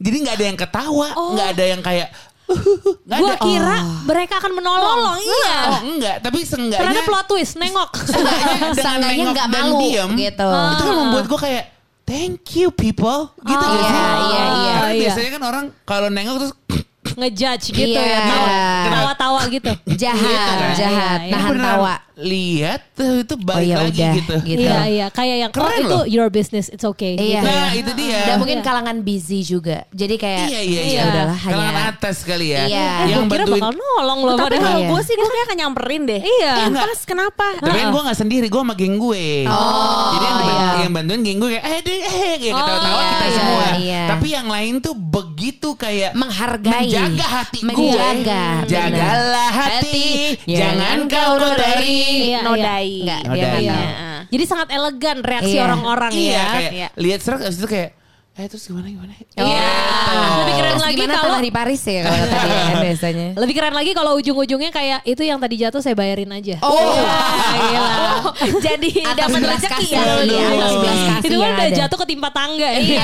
Jadi 0.00 0.16
nggak 0.24 0.36
ada 0.36 0.44
yang 0.48 0.56
ketawa 0.56 1.08
nggak 1.12 1.48
ada 1.52 1.64
yang 1.68 1.80
kayak 1.80 2.08
ada. 3.08 3.34
kira 3.38 3.76
mereka 4.04 4.34
akan 4.36 4.52
menolong. 4.52 4.96
Nolong, 4.96 5.18
iya. 5.18 5.56
Oh 5.66 5.78
enggak 5.84 6.16
Tapi 6.20 6.38
seenggaknya 6.42 6.82
Ternyata 6.90 7.06
plot 7.06 7.26
twist, 7.26 7.54
nengok. 7.56 7.90
Seenggaknya 8.74 9.24
nggak 9.34 9.48
malu 9.48 9.72
diem 9.82 10.10
gitu. 10.14 10.48
Itu 10.48 10.82
kan 10.82 10.94
membuat 10.96 11.24
gue 11.26 11.40
kayak 11.40 11.64
Thank 12.02 12.42
you 12.56 12.68
people 12.70 13.30
Gitu 13.38 13.54
Oh, 13.56 13.70
sih? 13.70 13.86
iya, 13.86 14.02
iya, 14.18 14.42
iya. 14.50 14.72
Karena 14.74 14.90
Iya. 14.90 15.00
biasanya 15.00 15.30
kan 15.30 15.42
orang 15.44 15.64
Kalau 15.84 16.08
nengok 16.08 16.36
terus 16.38 16.52
Ngejudge 17.10 17.66
gitu 17.70 17.90
Iya. 17.90 18.06
ya. 18.06 18.20
Tawa- 18.24 18.54
Tawa-tawa 18.88 19.40
gitu. 19.48 19.72
Jahat, 19.92 20.20
Gitu 20.20 20.52
kan? 20.56 20.72
jahat, 20.74 21.18
Iya, 21.20 21.26
iya. 21.26 21.32
nahan 21.32 21.56
tawa. 21.56 21.94
Lihat 22.20 22.80
tuh 22.92 23.24
itu 23.24 23.34
balik 23.36 23.66
iya, 23.66 23.76
lagi 23.80 23.96
udah, 23.96 24.12
gitu 24.14 24.34
gitu. 24.44 24.60
Iya, 24.62 24.80
iya. 24.86 25.06
Kayak 25.08 25.36
yang, 25.40 25.50
oh 25.50 25.56
Keren 25.56 25.78
itu 25.80 25.88
loh. 25.88 26.04
your 26.04 26.28
business, 26.28 26.68
it's 26.68 26.84
okay. 26.84 27.16
Iya. 27.16 27.40
Gitu. 27.40 27.48
Nah 27.48 27.70
itu 27.72 27.90
dia 27.96 28.20
Dan 28.26 28.36
mungkin 28.38 28.58
Iya. 28.60 28.66
kalangan 28.66 28.96
busy 29.00 29.40
juga. 29.40 29.88
Jadi 29.90 30.14
kayak 30.14 30.44
Iya 30.46 30.60
iya 30.60 30.82
iya 30.82 31.00
ya 31.00 31.02
udahlah 31.06 31.38
Kalangan 31.38 31.72
hanya 31.72 31.90
atas 31.90 32.16
kali 32.22 32.46
ya 32.48 32.62
Iya. 32.64 32.88
Eh, 33.00 33.06
Yang 33.08 33.20
gue 33.20 33.30
kira 33.30 33.44
bantuin 33.44 33.62
bakal 33.62 33.72
nolong 33.74 34.20
loh. 34.22 34.36
Tapi 34.36 34.56
kalau 34.58 34.80
Iya. 34.80 34.88
gue 34.88 35.00
sih 35.00 35.14
gue 35.14 35.30
kayak 35.30 35.44
akan 35.46 35.56
nyamperin 35.58 36.02
deh. 36.04 36.20
Iya. 36.20 36.52
Eh, 36.60 36.68
pas 36.76 37.00
kenapa? 37.02 37.46
Tapi 37.56 37.76
kan 37.76 37.88
gue 37.88 38.02
gak 38.04 38.18
sendiri, 38.18 38.46
gue 38.46 38.60
sama 38.60 38.74
geng 38.74 38.96
gue. 38.96 39.24
Jadi 40.10 40.24
yang, 40.24 40.38
iya. 40.40 40.68
yang 40.80 40.92
bantuin 40.92 41.20
geng 41.20 41.38
gue 41.38 41.50
kayak, 41.50 41.64
eh 41.64 41.80
deh, 41.80 41.98
eh, 42.00 42.34
kayak 42.36 42.52
Oh, 42.52 42.58
ketawa-tawa 42.60 43.00
kita 43.00 43.24
iya, 43.24 43.34
semua. 43.34 43.66
iya. 43.78 44.02
Tapi 44.06 44.26
yang 44.28 44.46
lain 44.46 44.74
tuh 44.78 44.94
begitu 44.94 45.68
kayak 45.74 46.12
menghargai, 46.12 46.84
menjaga 46.84 47.26
hati 47.26 47.58
gue. 47.60 47.68
menjaga, 47.70 48.44
Jagalah 48.66 49.50
hati, 49.50 49.78
Hati, 50.36 50.50
jangan 50.50 50.96
kau 51.06 51.32
kotori. 51.38 52.09
Iya, 52.10 52.38
Nodai. 52.42 52.92
Enggak, 53.00 53.20
Oh, 53.22 53.32
dia 53.32 53.42
dari. 53.42 53.64
nggak 53.64 53.78
Iya. 53.78 53.90
tahu. 53.90 54.20
Jadi 54.30 54.44
sangat 54.46 54.68
elegan 54.70 55.18
reaksi 55.20 55.54
Iya. 55.54 55.64
orang-orang 55.64 56.12
Iya, 56.12 56.30
ya. 56.30 56.44
kayak 56.50 56.72
Iya. 56.72 56.88
lihat 56.96 57.20
serak 57.20 57.40
itu 57.44 57.66
kayak, 57.66 57.90
eh 58.40 58.48
terus 58.48 58.64
gimana 58.64 58.88
gimana? 58.88 59.12
Iya. 59.36 59.68
Lebih 60.40 60.54
keren 60.56 60.72
Terus 60.72 60.84
lagi 60.88 61.02
kalau 61.12 61.38
di 61.44 61.52
Paris 61.52 61.82
ya 61.84 62.00
kalau 62.08 62.24
tadi 62.24 62.48
kan 62.48 62.76
biasanya. 62.88 63.28
lebih 63.36 63.54
keren 63.54 63.74
lagi 63.76 63.90
kalau 63.92 64.12
ujung-ujungnya 64.16 64.70
kayak 64.72 65.00
itu 65.04 65.22
yang 65.28 65.36
tadi 65.36 65.54
jatuh 65.60 65.80
saya 65.84 65.92
bayarin 65.92 66.32
aja. 66.32 66.56
Oh. 66.64 66.72
Gila. 67.52 67.92
Jadi 68.64 68.90
Atas 69.04 69.28
dapat 69.28 69.40
belas 69.44 69.60
rezeki 69.60 69.86
ya. 69.92 70.02
iya, 70.24 70.46
kasihan 70.56 71.20
itu 71.20 71.36
kan 71.36 71.50
udah 71.52 71.70
jatuh 71.84 71.98
ketimpa 72.00 72.28
tangga 72.32 72.68
ya. 72.72 72.80
Iya, 72.80 73.02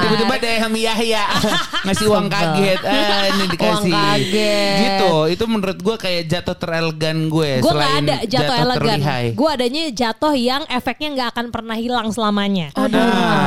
Tiba-tiba 0.00 0.34
ada 0.40 0.48
yang 0.48 0.72
Yahya 0.80 1.24
ngasih 1.86 2.06
uang 2.08 2.26
kaget. 2.32 2.80
Ah, 2.80 3.24
ini 3.28 3.44
dikasih. 3.52 3.92
Uang 3.92 4.08
kaget. 4.08 4.76
Gitu. 4.80 5.12
Itu 5.36 5.44
menurut 5.50 5.78
gue 5.78 5.96
kayak 6.00 6.22
jatuh 6.32 6.56
terelegan 6.56 7.28
gue. 7.28 7.50
Gue 7.60 7.72
gak 7.72 7.76
selain 7.76 8.04
ada 8.08 8.16
jatuh, 8.24 8.54
elegan. 8.56 8.98
Gue 9.36 9.48
adanya 9.50 9.82
jatuh 9.92 10.34
yang 10.34 10.62
efeknya 10.72 11.08
nggak 11.12 11.28
akan 11.36 11.46
pernah 11.52 11.76
hilang 11.76 12.08
selamanya. 12.10 12.72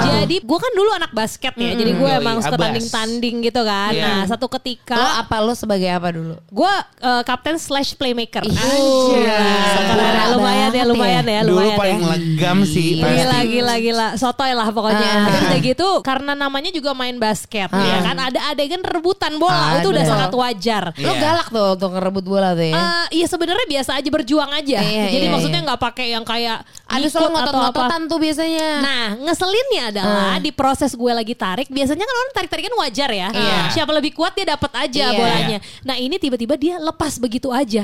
Jadi 0.03 0.35
gue 0.43 0.59
kan 0.59 0.71
dulu 0.75 0.82
anak 0.91 1.11
basket 1.11 1.53
ya. 1.53 1.71
Jadi 1.73 1.91
gue 1.93 2.09
emang 2.11 2.37
suka 2.39 2.57
tanding-tanding 2.57 3.35
gitu 3.41 3.61
kan. 3.61 3.91
Iya. 3.91 4.03
Nah 4.03 4.19
satu 4.25 4.47
ketika 4.51 4.93
Lo 4.93 5.09
apa 5.17 5.35
lo 5.39 5.53
sebagai 5.53 5.87
apa 5.87 6.09
dulu? 6.09 6.35
gue 6.43 6.73
eh, 6.99 7.21
kapten 7.23 7.55
slash 7.55 7.93
playmaker. 7.93 8.43
Keren, 8.43 9.63
sempurna 9.69 10.23
lumayan 10.31 10.71
ya, 10.71 10.83
lumayan 10.83 11.25
ya, 11.25 11.41
Dulu 11.43 11.59
lumayan 11.59 11.77
paling 11.77 11.99
ya. 11.99 12.09
legam 12.09 12.57
sih 12.63 12.87
pasti. 12.97 13.15
Gila, 13.15 13.39
gila, 13.45 13.75
gila. 13.79 14.07
Sotoy 14.15 14.51
lah 14.51 14.67
pokoknya. 14.69 15.09
Ah. 15.09 15.25
Terus 15.27 15.41
udah 15.43 15.59
gitu, 15.61 15.87
karena 16.01 16.31
namanya 16.33 16.69
juga 16.69 16.91
main 16.93 17.15
basket. 17.17 17.69
Ya 17.69 17.97
kan, 18.01 18.17
ada 18.17 18.39
adegan 18.49 18.81
rebutan 18.81 19.37
bola. 19.37 19.53
Ah, 19.53 19.71
itu 19.79 19.89
udah 19.89 20.03
sangat 20.03 20.31
wajar. 20.31 20.83
Iya. 20.95 21.05
Lo 21.05 21.13
galak 21.15 21.47
tuh 21.47 21.67
untuk 21.75 21.89
ngerebut 21.93 22.25
bola 22.25 22.49
tuh 22.53 22.65
ya. 22.65 22.75
Eh, 22.75 23.05
Iya 23.13 23.27
sebenarnya 23.29 23.65
biasa 23.69 23.91
aja 23.99 24.09
berjuang 24.09 24.49
aja. 24.49 24.79
Iya, 24.81 25.05
Jadi 25.11 25.25
iya, 25.27 25.31
maksudnya 25.31 25.61
iya. 25.61 25.67
nggak 25.69 25.81
pakai 25.81 26.05
yang 26.09 26.25
kayak 26.25 26.65
Ada 26.89 27.07
apa. 27.09 27.29
ngotot-ngototan 27.29 28.01
tuh 28.07 28.17
biasanya. 28.17 28.67
Nah, 28.81 29.03
ngeselinnya 29.21 29.83
adalah 29.93 30.31
Ah. 30.33 30.39
di 30.39 30.51
proses 30.63 30.95
gue 30.95 31.11
lagi 31.11 31.35
tarik, 31.35 31.67
biasanya 31.67 32.07
kan 32.07 32.15
orang 32.15 32.31
tarik-tarikan 32.31 32.71
wajar 32.79 33.11
ya. 33.11 33.27
Iya. 33.35 33.59
Siapa 33.75 33.91
lebih 33.91 34.15
kuat 34.15 34.31
dia 34.31 34.47
dapat 34.47 34.71
aja 34.79 35.11
Iya. 35.11 35.19
bolanya. 35.19 35.57
Nah, 35.83 35.99
ini 35.99 36.15
tiba-tiba 36.15 36.55
dia 36.55 36.79
lepas 36.79 37.19
begitu 37.19 37.51
aja. 37.51 37.83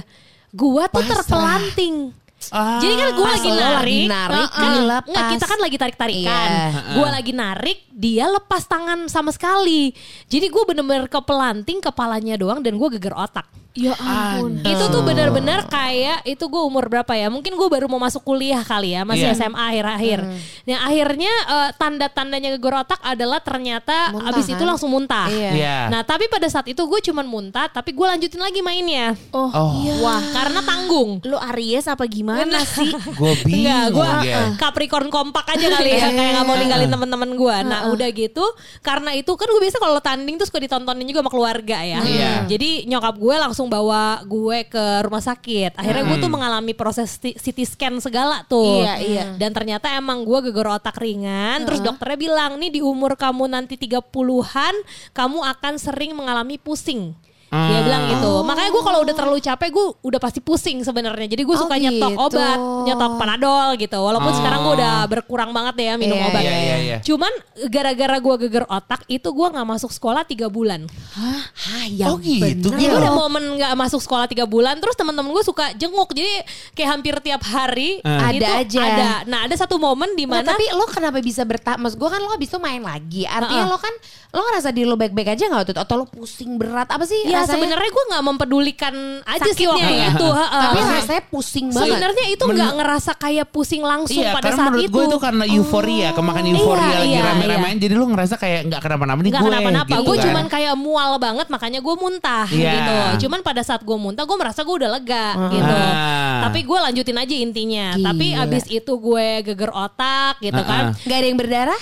Gua 0.55 0.87
tuh 0.87 1.03
Pasrah. 1.03 1.19
terpelanting. 1.19 2.15
Ah. 2.55 2.79
Jadi 2.79 2.95
kan 2.95 3.09
gue 3.11 3.27
lagi 3.27 3.49
narik, 3.51 3.67
lagi 3.75 3.99
narik, 4.07 4.47
Heeh. 4.47 4.71
dilepas. 4.79 5.11
Nggak, 5.11 5.25
kita 5.35 5.45
kan 5.45 5.59
lagi 5.59 5.75
tarik-tarikan. 5.75 6.47
Iya. 6.47 6.79
Gue 6.95 7.07
lagi 7.11 7.33
narik, 7.35 7.77
dia 7.91 8.25
lepas 8.31 8.63
tangan 8.63 9.11
sama 9.11 9.35
sekali. 9.35 9.91
Jadi 10.31 10.47
gue 10.47 10.63
bener-bener 10.63 11.11
kepelanting 11.11 11.83
kepalanya 11.83 12.39
doang 12.39 12.63
dan 12.63 12.79
gue 12.79 12.87
geger 12.95 13.11
otak. 13.11 13.43
Ya 13.79 13.95
ampun. 13.95 14.59
Itu 14.59 14.83
tuh 14.87 15.01
benar-benar 15.01 15.63
kayak 15.65 16.27
itu 16.27 16.43
gue 16.43 16.61
umur 16.61 16.85
berapa 16.85 17.15
ya? 17.15 17.31
Mungkin 17.31 17.55
gue 17.55 17.67
baru 17.67 17.87
mau 17.87 17.97
masuk 17.97 18.21
kuliah 18.21 18.59
kali 18.59 18.91
ya, 18.91 19.07
masih 19.07 19.31
Iya. 19.31 19.39
SMA 19.39 19.63
akhir-akhir. 19.71 20.19
Hmm. 20.19 20.37
Nah 20.67 20.77
akhirnya 20.83 21.33
eh, 21.47 21.69
tanda-tandanya 21.73 22.49
geger 22.53 22.75
otak 22.77 22.99
adalah 22.99 23.39
ternyata 23.39 24.11
Muntah, 24.11 24.29
abis 24.29 24.45
itu 24.47 24.59
kan? 24.59 24.67
langsung 24.67 24.89
muntah. 24.89 25.31
Iya. 25.31 25.51
Iya. 25.55 25.77
Nah 25.87 26.01
tapi 26.03 26.27
pada 26.27 26.45
saat 26.45 26.67
itu 26.67 26.81
gue 26.81 26.99
cuman 27.01 27.23
muntah, 27.23 27.65
tapi 27.65 27.91
gue 27.91 28.03
lanjutin 28.03 28.37
lagi 28.37 28.59
mainnya. 28.59 29.15
Oh, 29.31 29.47
Oh. 29.49 29.71
iya. 29.79 29.95
Wah 29.99 30.19
karena 30.29 30.59
tanggung. 30.61 31.23
Lu 31.23 31.39
Aries 31.39 31.87
apa 31.87 32.03
gimana 32.05 32.59
sih? 32.61 32.91
Gue 33.19 33.31
Enggak, 33.35 33.45
bingung 33.45 33.95
gue 33.95 34.09
ya. 34.25 34.39
Capricorn 34.55 35.07
kompak 35.07 35.45
aja 35.47 35.67
kali 35.69 35.91
ya, 35.93 36.09
kayak 36.09 36.31
nggak 36.33 36.45
mau 36.45 36.55
ninggalin 36.55 36.89
teman-teman 36.89 37.29
gue. 37.31 37.55
Nah 37.63 37.79
udah 37.89 38.09
gitu, 38.09 38.43
karena 38.81 39.13
itu 39.13 39.31
kan 39.33 39.45
gue 39.45 39.61
biasa 39.61 39.77
kalau 39.77 39.99
tanding 39.99 40.35
tuh 40.35 40.43
suka 40.43 40.59
ditontonin 40.59 41.05
juga 41.05 41.21
sama 41.21 41.31
keluarga 41.31 41.77
ya. 41.79 41.99
Iya. 42.01 42.31
Jadi 42.47 42.83
nyokap 42.85 43.15
gue 43.15 43.35
langsung 43.37 43.68
bawa 43.69 44.25
gue 44.25 44.65
ke 44.65 44.85
rumah 45.05 45.21
sakit. 45.21 45.77
Akhirnya 45.77 46.03
gue 46.09 46.17
tuh 46.17 46.31
mengalami 46.33 46.73
proses 46.73 47.21
CT 47.21 47.59
scan 47.63 47.95
segala 48.01 48.41
tuh. 48.49 48.81
Iya, 48.81 48.93
iya. 48.99 49.23
Dan 49.37 49.53
ternyata 49.53 49.93
emang 49.93 50.25
gue 50.25 50.49
geger 50.49 50.67
otak 50.67 50.97
ringan. 50.97 51.63
Terus 51.69 51.85
dokternya 51.85 52.17
bilang, 52.17 52.51
nih 52.57 52.73
di 52.73 52.81
umur 52.81 53.13
kamu 53.13 53.45
nanti 53.45 53.77
30-an, 53.77 54.75
kamu 55.13 55.39
akan 55.45 55.73
sering 55.77 56.17
mengalami 56.17 56.57
pusing. 56.57 57.13
Dia 57.49 57.57
Ah. 57.75 57.81
bilang 57.81 58.03
gitu. 58.07 58.31
Makanya 58.41 58.69
gue 58.69 58.83
kalau 58.83 58.99
udah 59.01 59.15
terlalu 59.15 59.39
capek, 59.39 59.69
gue 59.69 59.85
udah 60.01 60.19
pasti 60.19 60.37
pusing 60.37 60.79
sebenarnya. 60.79 61.25
Jadi 61.27 61.41
gue 61.41 61.55
Oh, 61.55 61.59
suka 61.59 61.75
nyetok 61.75 62.13
gitu. 62.13 62.25
obat, 62.29 62.59
nyetok 62.85 63.11
panadol 63.17 63.69
gitu. 63.75 63.97
Walaupun 63.97 64.31
Oh. 64.31 64.37
sekarang 64.37 64.59
gue 64.61 64.73
udah 64.77 64.95
berkurang 65.05 65.49
banget 65.49 65.75
ya 65.79 65.93
minum 65.95 66.13
Iya, 66.13 66.27
obat. 66.27 66.41
iya, 66.41 66.53
iya, 66.55 66.77
iya. 66.79 66.97
Cuman 67.01 67.33
gara-gara 67.67 68.15
gue 68.17 68.35
geger 68.39 68.65
otak, 68.65 69.01
itu 69.07 69.25
gue 69.25 69.47
nggak 69.49 69.67
masuk 69.67 69.89
sekolah 69.89 70.21
tiga 70.23 70.45
bulan. 70.45 70.85
Hah, 71.11 71.89
yang 71.89 72.13
Oh, 72.13 72.17
gitu. 72.17 72.69
Iya. 72.71 72.93
udah 72.93 73.11
momen 73.11 73.57
nggak 73.57 73.73
masuk 73.75 73.97
sekolah 73.99 74.25
tiga 74.25 74.45
bulan, 74.45 74.77
terus 74.77 74.93
teman-teman 74.93 75.31
gue 75.31 75.41
suka 75.41 75.73
jenguk. 75.73 76.13
Jadi 76.13 76.45
kayak 76.73 76.89
hampir 76.91 77.17
tiap 77.19 77.41
hari 77.41 77.97
itu 77.97 78.45
Ada 78.45 78.61
aja. 78.61 78.79
Ada. 78.79 79.09
Nah 79.25 79.39
ada 79.43 79.55
satu 79.55 79.75
momen 79.75 80.13
di 80.13 80.23
Nah, 80.23 80.39
mana 80.39 80.53
tapi 80.53 80.69
lo 80.69 80.85
kenapa 80.85 81.17
bisa 81.19 81.41
bertahan? 81.41 81.79
Maksud 81.79 81.97
gue 81.97 82.09
kan 82.09 82.19
lo 82.19 82.29
habis 82.29 82.45
itu 82.45 82.57
main 82.57 82.79
lagi. 82.79 83.25
Artinya 83.25 83.65
Heeh. 83.65 83.73
lo 83.73 83.77
kan 83.77 83.93
lo 84.29 84.41
ngerasa 84.43 84.69
diri 84.69 84.85
lo 84.85 84.93
baik-baik 84.93 85.33
aja 85.33 85.49
nggak 85.49 85.63
itu? 85.65 85.73
Atau 85.75 85.95
lo 85.95 86.05
pusing 86.05 86.55
berat 86.55 86.85
apa 86.87 87.01
sih? 87.03 87.17
ya 87.25 87.38
rasanya? 87.39 87.53
sebenarnya 87.55 87.89
gue 87.89 88.05
nggak 88.05 88.23
mempedulikan 88.23 88.95
aja 89.23 89.49
sih 89.51 89.65
waktu 89.65 89.93
ya? 89.93 90.07
itu. 90.09 90.27
heeh. 90.29 90.61
Tapi 90.61 90.79
rasanya 90.81 91.23
pusing 91.25 91.67
banget. 91.67 91.83
sebenarnya 91.85 92.25
itu 92.29 92.43
nggak 92.45 92.71
ngerasa 92.75 93.11
kayak 93.15 93.47
pusing 93.47 93.81
langsung 93.81 94.19
Iya, 94.19 94.31
pada 94.31 94.49
saat 94.49 94.59
menurut 94.65 94.81
itu. 94.81 94.91
gue 94.91 95.03
itu 95.05 95.17
karena 95.17 95.43
euforia, 95.45 96.09
kemakan 96.11 96.43
euforia 96.47 96.83
Iya, 96.85 96.97
lagi 96.97 97.09
iya, 97.11 97.21
rame-ramein, 97.25 97.77
jadi 97.77 97.93
lu 97.93 98.05
ngerasa 98.07 98.35
kayak 98.35 98.59
nggak 98.65 98.81
kenapa-napa 98.81 99.19
nih 99.19 99.29
Nggak 99.29 99.39
gue. 99.39 99.49
kenapa-napa, 99.49 99.89
gitu 99.89 100.01
gue 100.01 100.15
kan. 100.15 100.23
cuman 100.25 100.45
kayak 100.47 100.73
mual 100.75 101.11
banget 101.17 101.47
makanya 101.47 101.79
gue 101.79 101.95
muntah 101.95 102.47
Iya. 102.49 102.71
gitu. 102.71 102.95
Cuman 103.21 103.39
pada 103.39 103.61
saat 103.61 103.81
gue 103.81 103.95
muntah 103.95 104.23
gue 104.23 104.35
merasa 104.35 104.61
gue 104.61 104.75
udah 104.75 104.91
lega 104.91 105.27
gitu. 105.49 105.75
Ah. 105.75 106.41
Tapi 106.43 106.59
gue 106.61 106.77
lanjutin 106.79 107.15
aja 107.15 107.35
intinya. 107.35 107.85
Gila. 107.91 108.05
Tapi 108.05 108.25
abis 108.33 108.63
itu 108.67 108.93
gue 108.93 109.27
geger 109.43 109.71
otak 109.71 110.39
gitu 110.39 110.57
Ah, 110.57 110.65
kan. 110.65 110.83
ah. 110.89 111.01
Gak 111.01 111.17
ada 111.17 111.27
yang 111.27 111.37
berdarah? 111.37 111.81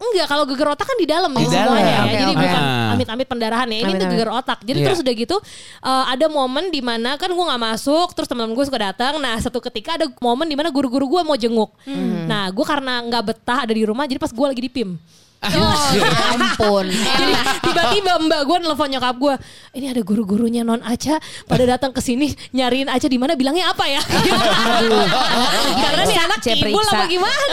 Enggak, 0.00 0.26
kalau 0.26 0.44
geger 0.48 0.68
otak 0.72 0.88
kan 0.88 0.96
di 0.96 1.04
dalam 1.04 1.28
Di 1.30 1.44
ya 1.44 1.48
dalam. 1.52 1.76
semuanya 1.76 1.92
ya. 1.92 2.00
Oke, 2.00 2.16
Jadi 2.16 2.32
oke. 2.32 2.40
bukan 2.40 2.62
amit-amit 2.90 3.26
pendarahan 3.28 3.68
ya. 3.68 3.78
Ini 3.84 3.92
tuh 3.94 4.08
geger 4.08 4.30
otak. 4.32 4.58
Jadi 4.64 4.78
Iya. 4.80 4.86
terus 4.88 4.98
udah 5.04 5.14
gitu 5.14 5.36
eh, 5.84 6.04
ada 6.08 6.26
momen 6.26 6.64
di 6.68 6.80
mana 6.80 7.14
kan 7.14 7.28
gue 7.28 7.44
nggak 7.44 7.62
masuk, 7.62 8.08
terus 8.16 8.24
teman-teman 8.24 8.56
gue 8.56 8.64
suka 8.64 8.80
datang. 8.80 9.20
Nah 9.20 9.36
satu 9.36 9.60
ketika 9.60 10.00
ada 10.00 10.08
momen 10.18 10.48
di 10.48 10.56
mana 10.56 10.72
guru-guru 10.72 11.04
gue 11.06 11.20
mau 11.20 11.36
jenguk. 11.36 11.76
Nah 12.24 12.48
gue 12.48 12.64
karena 12.64 13.04
nggak 13.04 13.22
betah 13.22 13.58
ada 13.62 13.74
di 13.76 13.84
rumah, 13.84 14.08
jadi 14.08 14.16
pas 14.16 14.32
gue 14.32 14.46
lagi 14.48 14.62
di 14.64 14.72
pim. 14.72 14.96
Oh, 15.40 15.88
ya 15.96 16.04
ampun. 16.36 16.84
Jadi 16.84 17.32
tiba-tiba 17.64 18.12
mbak 18.20 18.40
gue 18.44 18.58
nelfon 18.60 18.92
nyokap 18.92 19.16
gue, 19.16 19.34
ini 19.72 19.88
ada 19.88 20.04
guru-gurunya 20.04 20.60
non 20.60 20.84
Aca 20.84 21.16
pada 21.48 21.64
datang 21.64 21.96
ke 21.96 22.04
sini 22.04 22.28
nyariin 22.52 22.92
Aca 22.92 23.08
di 23.08 23.16
mana 23.16 23.32
bilangnya 23.32 23.72
apa 23.72 23.88
ya? 23.88 24.04
Karena 25.80 26.02
nih 26.04 26.18
anak 26.20 26.38
periksa. 26.44 26.92
apa 26.92 27.04
gimana 27.08 27.44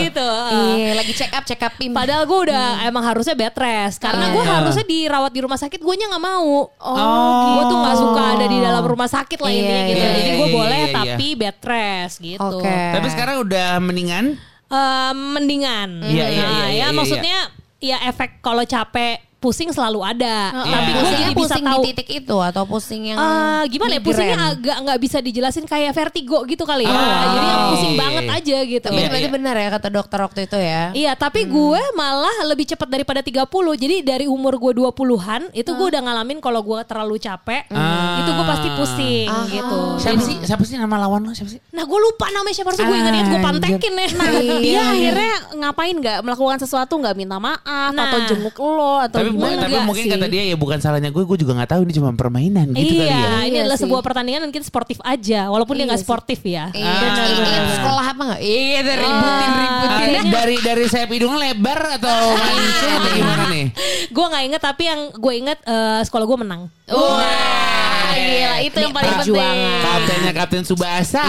gitu. 0.00 0.28
Iya, 0.72 0.90
lagi 0.96 1.12
check 1.12 1.32
up, 1.32 1.44
check 1.44 1.60
up 1.60 1.76
pim. 1.76 1.92
Padahal 1.92 2.24
gue 2.24 2.38
udah 2.48 2.80
emang 2.82 3.04
harusnya 3.04 3.36
bed 3.36 3.52
rest 3.54 4.00
karena 4.00 4.32
gue 4.32 4.40
Iya. 4.40 4.52
harusnya 4.60 4.84
dirawat 4.84 5.32
di 5.32 5.40
rumah 5.40 5.60
sakit 5.60 5.80
gue 5.80 5.94
nya 6.00 6.06
nggak 6.08 6.24
mau. 6.24 6.72
Oh, 6.80 7.44
Gue 7.54 7.64
tuh 7.68 7.76
nggak 7.76 7.96
suka 7.96 8.22
ada 8.36 8.46
di 8.48 8.58
dalam 8.58 8.84
rumah 8.84 9.08
sakit 9.08 9.36
lah 9.36 9.50
Iya, 9.52 9.60
intinya 9.60 9.82
gitu. 9.84 10.00
iya, 10.00 10.08
Jadi 10.08 10.20
iya, 10.24 10.34
gue 10.34 10.48
iya, 10.48 10.56
boleh 10.56 10.78
iya, 10.80 10.86
iya. 10.88 10.94
tapi 10.96 11.26
bed 11.36 11.58
rest 11.60 12.16
gitu. 12.24 12.40
Oke. 12.56 12.80
Tapi 12.96 13.06
sekarang 13.12 13.36
udah 13.44 13.68
mendingan. 13.84 14.26
Eh, 14.70 15.12
mendingan. 15.14 16.00
Iya, 16.02 16.26
iya, 16.32 16.42
Nah, 16.44 16.50
iya, 16.50 16.64
ya 16.64 16.72
iya, 16.72 16.86
maksudnya 16.90 17.38
ya 17.84 17.98
efek 18.08 18.40
kalau 18.40 18.64
capek 18.64 19.20
pusing 19.44 19.68
selalu 19.68 20.00
ada. 20.00 20.36
Iya. 20.56 20.72
Tapi 20.72 20.88
gue 20.88 21.02
Pusingnya 21.04 21.20
jadi 21.20 21.34
bisa 21.34 21.44
pusing 21.44 21.64
tahu. 21.66 21.76
di 21.76 21.86
titik 21.86 22.08
itu 22.14 22.36
atau 22.40 22.62
pusing 22.64 23.02
yang 23.04 23.18
Eh, 23.18 23.62
gimana 23.68 23.92
ya 23.92 24.00
pusingnya 24.00 24.38
agak 24.48 24.76
nggak 24.80 24.98
bisa 24.98 25.18
dijelasin 25.20 25.64
kayak 25.64 25.92
vertigo 25.92 26.38
gitu 26.44 26.64
kali 26.64 26.82
ya. 26.82 26.90
Ah, 26.90 27.24
Jadi 27.28 27.46
yang 27.46 27.62
pusing 27.68 27.92
iya, 27.92 28.00
banget 28.00 28.24
iya. 28.24 28.34
aja 28.34 28.56
gitu. 28.64 28.86
Tapi 28.86 28.96
Iya, 28.96 29.08
berarti 29.10 29.28
iya. 29.28 29.34
benar 29.34 29.54
ya 29.54 29.68
kata 29.70 29.88
dokter 29.90 30.18
waktu 30.18 30.40
itu 30.42 30.56
ya. 30.56 30.82
Iya, 30.94 31.12
tapi 31.14 31.40
gue 31.44 31.80
malah 31.92 32.36
lebih 32.44 32.64
cepat 32.66 32.88
daripada 32.88 33.20
30. 33.20 33.44
Jadi 33.74 33.96
dari 34.00 34.24
umur 34.24 34.56
gue 34.56 34.72
20-an 34.74 35.52
itu 35.52 35.68
gue 35.68 35.86
udah 35.86 36.00
ngalamin 36.00 36.38
kalau 36.38 36.62
gue 36.62 36.80
terlalu 36.84 37.16
capek, 37.18 37.68
Ah. 37.68 38.16
itu 38.18 38.30
gue 38.30 38.46
pasti 38.46 38.68
pusing 38.72 39.28
Ah. 39.28 39.44
gitu. 39.46 39.78
Siapa 39.98 40.20
sih? 40.20 40.36
Siapa 40.40 40.62
sih 40.62 40.76
nama 40.76 40.96
lawan 40.98 41.20
lo? 41.22 41.32
Siapa 41.32 41.50
sih? 41.50 41.60
Nah, 41.70 41.84
gue 41.84 41.98
lupa 42.00 42.30
namanya 42.30 42.54
siapa 42.54 42.70
harusnya 42.70 42.86
gue 42.86 42.96
ingat-ingat 42.96 43.28
gue 43.28 43.40
pantekin 43.42 43.92
ya. 43.94 44.08
Iya, 44.24 44.56
Dia 44.56 44.70
iya. 44.70 44.82
akhirnya 44.86 45.32
ngapain 45.58 45.94
nggak 45.94 46.18
melakukan 46.20 46.58
sesuatu 46.58 46.94
nggak 46.94 47.14
minta 47.14 47.36
maaf 47.36 47.60
Nah. 47.90 48.06
atau 48.06 48.18
jenguk 48.24 48.56
lo 48.56 49.00
atau 49.00 49.18
Tapi, 49.20 49.33
gimana? 49.34 49.60
tapi 49.60 49.76
mungkin 49.82 50.04
sih. 50.04 50.12
kata 50.12 50.26
dia 50.26 50.42
ya 50.44 50.54
bukan 50.54 50.78
salahnya 50.78 51.08
gue, 51.08 51.22
gue 51.22 51.38
juga 51.38 51.52
nggak 51.54 51.70
tahu 51.70 51.80
ini 51.82 51.92
cuma 51.92 52.10
permainan 52.12 52.66
gitu 52.70 52.80
iya, 52.94 53.02
kali 53.02 53.10
ya. 53.10 53.28
ini 53.42 53.48
Iya 53.50 53.60
adalah 53.62 53.74
sih. 53.74 53.82
sebuah 53.82 54.00
pertandingan 54.00 54.42
mungkin 54.44 54.62
sportif 54.62 54.98
aja, 55.00 55.40
walaupun 55.46 55.74
dia 55.74 55.80
Iya 55.80 55.88
nggak 55.88 55.98
sih. 55.98 56.06
sportif 56.06 56.40
ya. 56.40 56.64
Iya, 56.70 56.92
benar, 56.94 57.24
Ingat 57.26 57.42
benar. 57.60 57.74
sekolah 57.74 58.04
apa 58.06 58.22
enggak? 58.24 58.40
Iya, 58.40 58.78
ributin 58.80 59.04
Ah. 59.04 59.56
ributin. 59.56 60.08
Ah, 60.14 60.24
dari 60.32 60.56
dari 60.58 60.84
sayap 60.86 61.10
hidungnya 61.10 61.38
lebar 61.44 61.80
atau 61.94 62.18
atau 62.94 63.10
gimana 63.10 63.44
nih? 63.48 63.66
gue 64.06 64.24
nggak 64.24 64.42
inget 64.44 64.62
tapi 64.62 64.82
yang 64.84 65.00
gue 65.10 65.32
inget 65.34 65.58
eh, 65.60 66.00
sekolah 66.02 66.24
gue 66.24 66.38
menang. 66.38 66.62
Wah, 66.86 68.12
gila 68.12 68.54
itu 68.60 68.76
yang 68.78 68.92
paling 68.92 69.12
penting. 69.18 69.58
Kaptennya 69.80 70.32
Kapten 70.32 70.62
Subasa. 70.62 71.24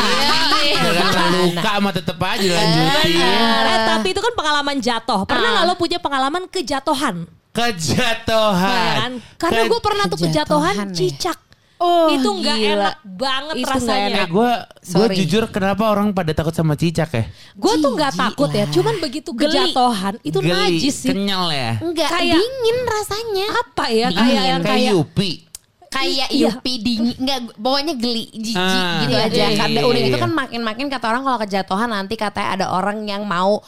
Iya. 0.58 0.82
Dengan 0.84 1.26
luka 1.40 1.72
sama 1.72 1.90
tetep 1.92 2.18
aja 2.18 2.42
dilanjutin. 2.42 3.22
Eh, 3.64 3.80
tapi 3.88 4.08
itu 4.10 4.20
kan 4.20 4.34
pengalaman 4.34 4.78
jatuh. 4.78 5.24
Pernah 5.24 5.50
nggak 5.54 5.66
lo 5.66 5.76
punya 5.76 5.98
pengalaman 5.98 6.44
kejatuhan? 6.46 7.26
Kejatuhan. 7.56 9.10
Karena 9.36 9.62
gue 9.66 9.80
pernah 9.80 10.06
tuh 10.06 10.20
Kejatuhan 10.20 10.74
kejatuhan 10.74 10.88
nih. 10.90 10.98
cicak. 10.98 11.40
Oh, 11.76 12.08
itu 12.08 12.24
nggak 12.24 12.56
gila. 12.56 12.72
enak 12.88 12.96
banget 13.04 13.54
Itu 13.54 13.68
nggak 13.68 13.76
rasanya. 13.78 14.08
enak. 14.08 14.16
Eh 14.18 14.28
gue 14.30 14.52
gue 14.56 14.88
Sorry. 15.06 15.16
jujur 15.18 15.44
kenapa 15.50 15.84
orang 15.86 16.08
pada 16.12 16.32
takut 16.32 16.52
sama 16.52 16.74
cicak 16.74 17.10
ya? 17.12 17.24
Gue 17.52 17.74
tuh 17.78 17.92
nggak 17.92 18.14
takut 18.16 18.48
ya, 18.50 18.64
cuman 18.70 18.96
begitu 18.98 19.30
Geli. 19.32 19.52
kejatuhan 19.52 20.16
itu 20.22 20.40
Geli, 20.40 20.56
najis 20.56 20.96
sih. 20.98 21.12
Kenyal 21.12 21.52
ya. 21.52 21.72
Enggak 21.78 22.10
Kayak- 22.10 22.40
dingin 22.40 22.78
rasanya. 22.86 23.48
Apa 23.54 23.86
ya 23.88 24.08
kayak 24.08 24.16
Dingin, 24.16 24.40
yang 24.46 24.62
kayak 24.62 24.72
kayak 24.72 24.94
Yupi. 24.94 25.32
Kayak 25.86 26.28
Iya. 26.28 26.52
yupi 26.52 26.74
dingin 26.78 27.16
enggak 27.16 27.56
pokoknya 27.56 27.96
geli 27.96 28.28
jijik 28.30 28.60
Ah, 28.60 29.00
gitu 29.00 29.16
iya, 29.16 29.28
aja. 29.32 29.44
iya, 29.48 29.56
Karena 29.56 29.80
iya, 29.80 29.88
udah 29.88 30.02
iya. 30.04 30.10
itu 30.12 30.18
kan 30.20 30.32
makin-makin 30.34 30.88
kata 30.92 31.06
orang 31.08 31.24
kalau 31.24 31.40
kejatuhan 31.40 31.88
nanti 31.88 32.16
katanya 32.16 32.50
ada 32.52 32.66
orang 32.70 33.00
yang 33.06 33.24
mau 33.24 33.64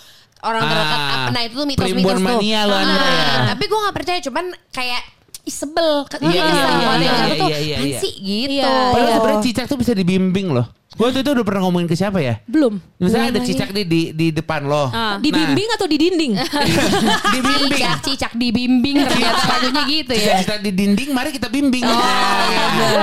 orang 0.48 0.62
Ah, 0.62 0.70
terdekat 0.70 1.00
apa 1.02 1.30
nah 1.30 1.42
itu 1.44 1.54
tuh 1.54 1.66
mitos-mitos 1.66 2.14
tuh. 2.14 2.24
mania 2.24 2.60
lo, 2.64 2.74
Andra, 2.74 3.06
ya. 3.06 3.26
Tapi 3.52 3.64
gue 3.64 3.80
gak 3.82 3.96
percaya 3.96 4.20
cuman 4.22 4.46
kayak 4.72 5.02
ih, 5.44 5.54
sebel 5.54 5.92
Iya, 6.04 6.18
Iya, 6.20 6.42
iya, 6.42 6.52
sama 6.58 6.72
iya, 6.74 6.88
ada 6.88 6.98
yang 6.98 7.16
iya, 7.16 7.16
kata 7.18 7.36
tuh 7.36 7.48
iya, 7.48 7.60
iya, 7.60 7.76
"Apaan 7.76 7.88
iya. 7.88 8.00
sih 8.00 8.14
gitu. 8.18 8.52
Iya, 8.54 8.72
Padahal 8.90 9.06
iya. 9.06 9.16
sebenarnya 9.16 9.42
cicak 9.42 9.66
tuh 9.66 9.78
bisa 9.78 9.92
dibimbing 9.92 10.48
loh. 10.50 10.66
Gue 10.98 11.08
tuh 11.10 11.22
itu 11.22 11.30
udah 11.30 11.46
pernah 11.46 11.62
ngomongin 11.62 11.86
ke 11.86 11.94
siapa 11.94 12.18
ya? 12.18 12.42
belum. 12.44 12.82
Misalnya 12.98 13.30
ada 13.32 13.42
cicak 13.42 13.70
di 13.70 13.84
di, 13.86 14.02
di 14.12 14.28
depan 14.32 14.66
lo. 14.66 14.90
Ah, 14.90 15.16
dibimbing 15.18 15.70
atau 15.72 15.86
di 15.86 15.96
dinding? 15.96 16.34
Nah, 16.34 16.48
dibimbing. 17.38 17.78
Cicak, 17.78 17.98
cicak 18.02 18.34
dibimbing 18.34 18.98
ternyata 19.00 19.42
lagunya 19.48 19.84
gitu 19.86 20.12
ya. 20.12 20.42
Cicak-cicak 20.42 20.60
di 20.60 20.72
dinding, 20.74 21.10
mari 21.12 21.30
kita 21.30 21.48
bimbing. 21.48 21.86
Nah, 21.86 21.94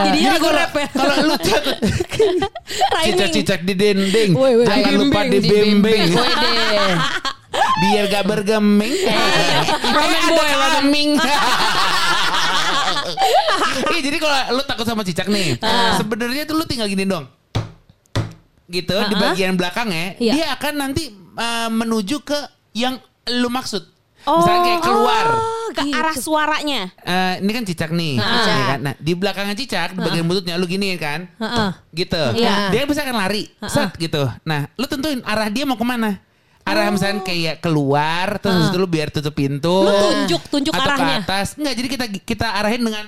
Jadinya 0.04 0.10
Jadi 0.10 0.18
lagu 0.26 0.42
kalau 0.42 0.58
rap 0.58 0.72
ya. 0.74 0.86
kalau 0.90 1.14
lu 1.22 1.34
cicak-cicak 3.06 3.60
di 3.62 3.74
dinding, 3.74 4.30
jangan 4.64 4.92
lupa 4.96 5.20
dibimbing. 5.24 6.02
Wede. 6.10 6.52
Biar 7.80 8.10
gak 8.10 8.24
bergeming. 8.24 8.94
Ramen 9.84 10.18
ada 10.20 10.30
boy, 10.32 10.50
ramen. 10.50 11.08
Iya 13.84 14.00
jadi 14.02 14.18
kalau 14.18 14.58
lu 14.58 14.62
takut 14.64 14.82
sama 14.82 15.02
cicak 15.02 15.28
nih, 15.28 15.58
Ah. 15.60 15.94
sebenarnya 15.94 16.42
tuh 16.44 16.58
lu 16.58 16.64
tinggal 16.64 16.86
gini 16.86 17.04
dong. 17.04 17.26
Gitu 18.64 18.96
di 18.96 19.14
bagian 19.14 19.54
belakangnya, 19.54 20.16
Iya. 20.16 20.32
dia 20.32 20.46
akan 20.56 20.72
nanti 20.74 21.12
uh, 21.36 21.68
menuju 21.68 22.24
ke 22.24 22.38
yang 22.72 22.96
lu 23.28 23.48
maksud. 23.48 23.84
Misalnya 24.24 24.60
kayak 24.64 24.82
keluar. 24.82 25.26
Oh, 25.36 25.68
ke 25.76 25.84
gitu. 25.84 26.00
arah 26.00 26.16
suaranya. 26.16 26.80
Eh, 27.04 27.44
ini 27.44 27.50
kan 27.52 27.64
cicak 27.68 27.90
nih, 27.92 28.16
Cicak. 28.16 28.56
ya 28.56 28.64
kan? 28.72 28.80
Nah 28.80 28.94
di 28.96 29.12
belakangnya 29.12 29.52
cicak, 29.52 29.92
di 29.92 30.00
bagian 30.00 30.24
bututnya 30.24 30.56
lu 30.56 30.64
gini 30.64 30.96
kan, 30.96 31.28
Heeh. 31.36 31.70
gitu. 31.92 32.24
Iya. 32.32 32.72
Dia 32.72 32.88
bisa 32.88 33.04
akan 33.04 33.16
lari, 33.20 33.52
set 33.68 33.92
gitu. 34.00 34.24
Nah, 34.48 34.64
lu 34.80 34.88
tentuin 34.88 35.20
arah 35.28 35.52
dia 35.52 35.68
mau 35.68 35.76
ke 35.76 35.84
mana. 35.84 36.24
Arah 36.64 36.88
misalnya 36.88 37.20
kayak 37.20 37.60
keluar, 37.60 38.40
terus 38.40 38.56
habis 38.56 38.68
itu 38.72 38.78
lu 38.80 38.88
biar 38.88 39.12
tutup 39.12 39.36
pintu. 39.36 39.84
Lu 39.84 39.92
tunjuk, 39.92 40.40
tunjuk 40.48 40.72
atau 40.72 40.88
arahnya. 40.88 41.20
ke 41.20 41.28
atas. 41.28 41.46
Enggak, 41.60 41.74
jadi 41.76 41.88
kita 41.92 42.04
kita 42.24 42.46
arahin 42.56 42.80
dengan 42.80 43.04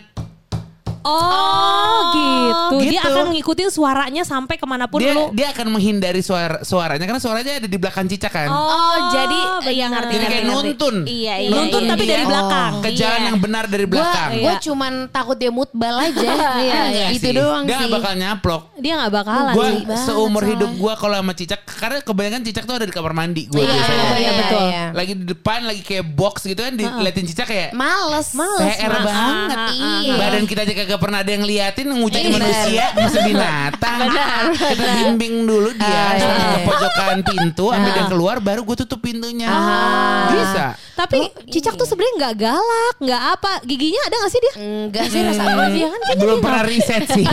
Oh, 1.07 2.01
gitu. 2.11 2.77
Dia 2.83 2.99
gitu. 2.99 3.09
akan 3.09 3.25
ngikutin 3.31 3.69
suaranya 3.71 4.23
sampai 4.23 4.57
ke 4.57 4.67
mana 4.67 4.85
pun 4.85 4.99
dia 4.99 5.15
lu. 5.15 5.31
dia 5.31 5.51
akan 5.51 5.67
menghindari 5.71 6.19
suara 6.19 6.61
suaranya 6.61 7.05
karena 7.05 7.23
suaranya 7.23 7.53
ada 7.59 7.69
di 7.69 7.79
belakang 7.79 8.07
cicak 8.07 8.33
kan. 8.33 8.49
Oh, 8.49 8.97
jadi 9.09 9.39
benar. 9.63 9.71
yang 9.73 9.91
ngerti 9.93 10.13
Jadi 10.13 10.25
kayak 10.25 10.43
ngerti, 10.43 10.51
ngerti. 10.51 10.67
nuntun. 10.67 10.97
Iya, 11.07 11.35
iya. 11.39 11.51
Nuntun 11.51 11.81
iya, 11.81 11.89
tapi 11.89 12.03
iya. 12.03 12.11
dari 12.11 12.25
belakang. 12.27 12.73
Ke 12.77 12.91
jalan 12.93 13.15
Iya. 13.17 13.27
yang 13.27 13.39
benar 13.39 13.65
dari 13.67 13.87
belakang. 13.87 14.31
gue 14.35 14.43
Iya. 14.43 14.55
cuman 14.61 14.93
takut 15.09 15.37
dia 15.37 15.51
mutbal 15.51 15.97
aja. 15.97 16.27
Iya, 16.37 16.51
Iya, 16.57 16.81
Enggak 16.83 17.11
itu 17.13 17.23
sih. 17.23 17.33
doang 17.33 17.63
Dia 17.63 17.71
sih. 17.71 17.81
nggak 17.81 17.95
bakal 17.95 18.13
nyaplok. 18.17 18.63
Dia 18.77 18.93
nggak 18.97 19.13
bakalan 19.15 19.55
Gue 19.55 19.69
seumur 19.97 20.43
soalnya. 20.43 20.51
hidup 20.57 20.71
gue 20.75 20.93
kalau 20.97 21.17
sama 21.17 21.33
cicak 21.33 21.61
karena 21.63 21.99
kebanyakan 22.01 22.41
cicak 22.43 22.65
tuh 22.65 22.75
ada 22.75 22.85
di 22.85 22.93
kamar 22.93 23.13
mandi 23.13 23.43
gue 23.47 23.61
Iya, 23.61 23.69
biasanya. 23.69 24.03
iya, 24.03 24.17
iya, 24.19 24.33
betul. 24.35 24.65
iya. 24.67 24.85
Lagi 24.91 25.13
di 25.15 25.25
depan 25.27 25.59
lagi 25.63 25.83
kayak 25.83 26.05
box 26.09 26.35
gitu 26.45 26.61
kan 26.61 26.75
diliatin 26.75 27.25
cicak 27.25 27.47
kayak 27.47 27.71
Males, 27.73 28.29
males. 28.33 28.61
PR 28.75 28.91
banget. 28.97 29.59
Iya. 29.77 30.15
Badan 30.17 30.45
kita 30.45 30.61
aja 30.63 30.75
kagak 30.75 30.96
nggak 30.97 31.05
pernah 31.05 31.21
ada 31.21 31.29
yang 31.31 31.45
liatin 31.45 31.87
Bener. 32.27 32.41
manusia 32.41 32.85
masih 32.91 33.21
binatang. 33.23 33.99
Kita 34.57 34.87
bimbing 34.97 35.45
dulu 35.45 35.71
dia 35.73 35.85
Ah, 35.87 36.11
iya, 36.11 36.25
sampai 36.25 36.41
iya. 36.41 36.49
ke 36.49 36.61
pojokan 36.65 37.19
pintu, 37.23 37.67
sampai 37.69 37.91
dia 37.93 38.05
keluar 38.07 38.37
baru 38.39 38.61
gue 38.63 38.77
tutup 38.79 38.97
pintunya. 38.99 39.45
Ah. 39.47 40.25
Bisa. 40.27 40.65
Tapi 40.95 41.21
cicak 41.47 41.77
tuh 41.77 41.85
sebenarnya 41.85 42.15
nggak 42.17 42.35
galak, 42.39 42.95
nggak 42.99 43.23
apa. 43.31 43.53
Giginya 43.63 44.01
ada 44.03 44.17
nggak 44.17 44.33
sih 44.33 44.41
dia? 44.41 44.53
Enggak 44.57 45.05
sih 45.07 45.21
rasa 45.21 45.43
gue 45.45 45.67
dia 45.71 45.87
kan 45.87 46.01
Belum 46.17 46.39
pernah 46.41 46.63
riset 46.65 47.03
sih. 47.07 47.25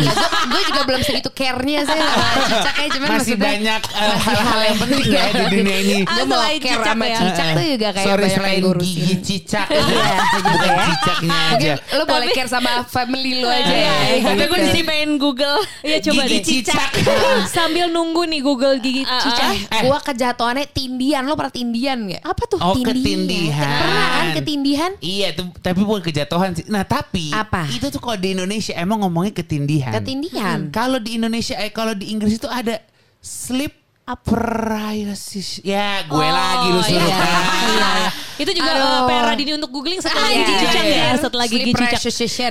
gue 0.43 0.61
juga 0.65 0.81
belum 0.83 1.01
segitu 1.01 1.29
care-nya 1.31 1.79
sih 1.81 1.95
sama 1.95 2.27
cicaknya 2.49 2.87
cuman 2.89 3.07
Masih 3.07 3.15
maksudnya 3.15 3.47
banyak 3.47 3.81
eh, 3.87 4.15
hal-hal 4.19 4.59
yang 4.61 4.77
penting 4.77 4.99
ya 5.05 5.23
di 5.31 5.45
dunia 5.49 5.77
ini. 5.79 5.95
gue 6.03 6.25
mau 6.25 6.35
Selain 6.35 6.59
care 6.59 6.73
cicak 6.73 6.83
sama 6.85 7.05
ya. 7.05 7.17
cicak 7.17 7.45
tuh 7.49 7.63
juga 7.65 7.87
kayak 7.89 8.03
Sorry 8.03 8.21
banyak 8.21 8.35
selain 8.35 8.61
gigi 8.75 9.15
cicak 9.23 9.67
Iya, 9.71 10.15
bukan 10.43 10.67
ya. 10.67 10.83
cicaknya 10.85 11.37
aja. 11.49 11.73
lo 11.93 12.03
boleh 12.03 12.27
care 12.29 12.49
sama 12.49 12.71
family 12.85 13.31
lo 13.39 13.47
aja 13.53 13.69
Iya, 13.69 13.77
ya. 13.77 13.95
iya. 14.11 14.23
Tapi 14.25 14.43
gue 14.43 14.59
jadi 14.65 14.81
pengen 14.81 15.11
Google. 15.15 15.57
Iya 15.79 15.97
coba 16.01 16.21
Gigi 16.23 16.33
deh. 16.33 16.43
cicak. 16.65 16.91
Sambil 17.55 17.85
nunggu 17.87 18.25
nih 18.25 18.41
Google 18.41 18.75
gigi 18.77 19.03
Ah, 19.03 19.13
ah. 19.13 19.21
cicak. 19.21 19.49
Eh. 19.69 19.81
Gue 19.83 19.97
kejatuhannya 20.01 20.65
tindian. 20.67 21.23
Lo 21.23 21.35
pernah 21.35 21.51
tindian 21.51 21.97
gak? 22.07 22.21
Apa 22.23 22.43
tuh? 22.45 22.57
Oh 22.57 22.73
ketindihan. 22.75 23.77
Pernah 23.77 24.07
kan 24.09 24.25
ketindihan? 24.35 24.91
Iya 24.97 25.27
tuh, 25.33 25.51
tapi 25.59 25.81
bukan 25.81 26.01
kejatuhan 26.01 26.53
sih. 26.53 26.65
Nah 26.65 26.81
tapi 26.83 27.29
Apa? 27.29 27.69
itu 27.69 27.87
tuh 27.87 27.99
kalau 27.99 28.17
di 28.17 28.33
Indonesia 28.33 28.73
emang 28.73 29.03
ngomongnya 29.03 29.33
ketindihan. 29.33 29.93
Ketindihan. 29.93 30.59
Kalau 30.69 30.97
di 30.97 31.15
Indonesia, 31.15 31.53
eh 31.55 31.69
kalau 31.69 31.93
di 31.93 32.09
Inggris 32.09 32.35
itu 32.35 32.47
ada 32.47 32.79
sleep 33.19 33.82
paralysis. 34.03 35.63
Ya 35.63 36.03
gue 36.03 36.27
lagi 36.27 36.67
lu 36.75 36.81
suruh 36.83 37.07
iya. 37.07 37.15
kan. 37.15 37.43
Iya, 37.73 37.89
iya. 37.95 38.09
Itu 38.33 38.51
juga 38.51 38.71
uh, 38.75 39.05
PR 39.07 39.23
Radini 39.29 39.51
untuk 39.55 39.71
googling 39.71 40.01
setelah 40.01 40.27
Iya, 40.27 40.43
gigi 40.43 40.53
cicak 40.59 40.83
iya. 40.83 40.97
ya, 40.97 41.11
setelah 41.15 41.45
gigi 41.47 41.71
cicak. 41.71 42.01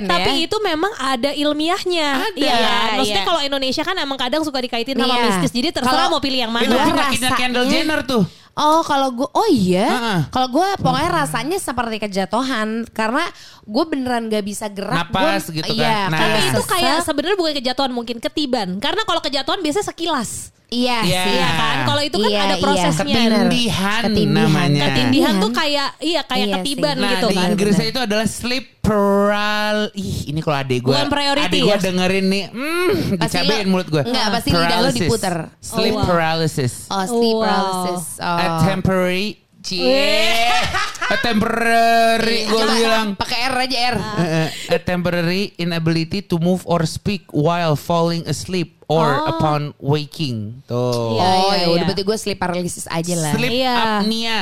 Tapi 0.09 0.31
ya. 0.33 0.45
itu 0.49 0.57
memang 0.63 0.91
ada 0.97 1.29
ilmiahnya. 1.29 2.09
Ada. 2.33 2.39
Iya, 2.39 2.53
Iya, 2.55 2.75
maksudnya 2.97 3.23
iya. 3.23 3.29
kalau 3.29 3.41
Indonesia 3.43 3.83
kan 3.85 3.95
emang 3.99 4.17
kadang 4.17 4.41
suka 4.41 4.57
dikaitin 4.57 4.95
sama 4.97 5.13
Iya. 5.13 5.23
mistis. 5.29 5.51
Jadi 5.53 5.67
terserah 5.69 6.07
Kalau- 6.07 6.17
mau 6.17 6.21
pilih 6.23 6.39
yang 6.41 6.53
mana. 6.53 6.65
Itu 6.65 6.75
penyakitnya 6.75 7.31
Kendall 7.37 7.67
Jenner 7.69 8.01
tuh. 8.01 8.23
Oh 8.53 8.85
kalau 8.85 9.09
gue, 9.09 9.25
oh 9.33 9.49
iya, 9.49 9.89
Heeh. 9.89 10.19
kalau 10.29 10.45
gue 10.45 10.67
pokoknya 10.77 11.25
rasanya 11.25 11.57
seperti 11.57 11.97
kejatuhan 11.97 12.85
karena 12.93 13.25
gue 13.65 13.83
beneran 13.89 14.29
gak 14.29 14.45
bisa 14.45 14.69
gerak. 14.69 15.09
Napas 15.09 15.49
Gua- 15.49 15.57
gitu 15.57 15.73
kan. 15.73 15.81
Iya, 15.81 15.97
Nah. 16.13 16.19
Tapi 16.21 16.39
itu 16.53 16.61
kayak 16.61 16.97
sebenarnya 17.01 17.37
bukan 17.37 17.53
kejatuhan 17.57 17.89
mungkin 17.89 18.17
ketiban. 18.21 18.77
Karena 18.77 19.01
kalau 19.05 19.25
kejatuhan 19.25 19.57
biasanya 19.57 19.89
sekilas. 19.89 20.53
Iya 20.65 20.97
Iya. 21.01 21.21
sih. 21.21 21.33
Iya 21.33 21.49
kan? 21.53 21.75
Kalau 21.83 22.01
itu 22.01 22.17
kan 22.17 22.27
Iya, 22.27 22.39
ada 22.41 22.55
iya. 22.55 22.63
prosesnya. 22.63 23.05
Ketindihan, 23.05 24.01
Ketindihan. 24.03 24.47
namanya. 24.49 24.81
Ketindihan 24.87 25.33
Iya. 25.33 25.41
tuh 25.41 25.51
kayak 25.51 25.89
iya 25.99 26.21
kayak 26.23 26.47
Iya 26.47 26.55
ketiban 26.57 26.95
sih. 26.95 27.01
Nah 27.01 27.11
gitu 27.11 27.27
di 27.27 27.35
kan. 27.35 27.47
Inggrisnya 27.47 27.87
itu 27.87 27.99
adalah 27.99 28.25
sleep 28.25 28.65
paral. 28.81 29.77
Ih 29.93 30.17
ini 30.27 30.39
kalau 30.39 30.57
adek 30.59 30.79
gue, 30.81 30.89
Bukan 30.89 31.07
priority 31.07 31.45
adek 31.45 31.61
gue 31.61 31.69
ya? 31.69 31.77
dengerin 31.79 32.25
nih, 32.25 32.43
hmm, 32.49 32.89
Pasti 33.15 33.35
dicabein 33.37 33.67
mulut 33.67 33.87
gue. 33.87 34.03
Enggak, 34.03 34.25
pasti 34.31 34.49
lidah 34.49 34.59
lo 34.59 34.65
Paralysis. 34.65 34.97
diputer. 34.99 35.35
Sleep 35.59 35.93
Oh, 35.93 35.99
wow. 35.99 36.07
paralysis. 36.07 36.73
Oh 36.87 37.03
sleep 37.05 37.35
Wow. 37.35 37.43
paralysis. 37.43 38.03
Oh. 38.17 38.37
A 38.37 38.45
temporary 38.63 39.27
Cie. 39.63 40.51
A 41.13 41.17
temporary 41.19 42.47
gue 42.47 42.55
Coba, 42.57 42.73
bilang. 42.73 43.07
Pakai 43.15 43.39
R 43.45 43.55
aja 43.59 43.77
R. 43.91 43.97
Uh, 43.99 44.47
a 44.69 44.79
temporary 44.79 45.51
inability 45.57 46.23
to 46.23 46.39
move 46.39 46.63
or 46.63 46.83
speak 46.83 47.27
while 47.29 47.75
falling 47.75 48.23
asleep 48.25 48.79
or 48.87 49.03
Oh. 49.13 49.31
upon 49.31 49.61
waking. 49.77 50.63
Tuh. 50.65 51.15
Iya, 51.15 51.23
oh 51.23 51.51
iya, 51.51 51.55
ya 51.55 51.67
udah 51.67 51.75
iya. 51.75 51.83
berarti 51.85 52.03
gue 52.03 52.17
sleep 52.17 52.39
paralysis 52.39 52.85
aja 52.87 53.13
lah. 53.15 53.33
Sleep 53.33 53.51
Iya. 53.53 53.73
apnea. 53.99 54.41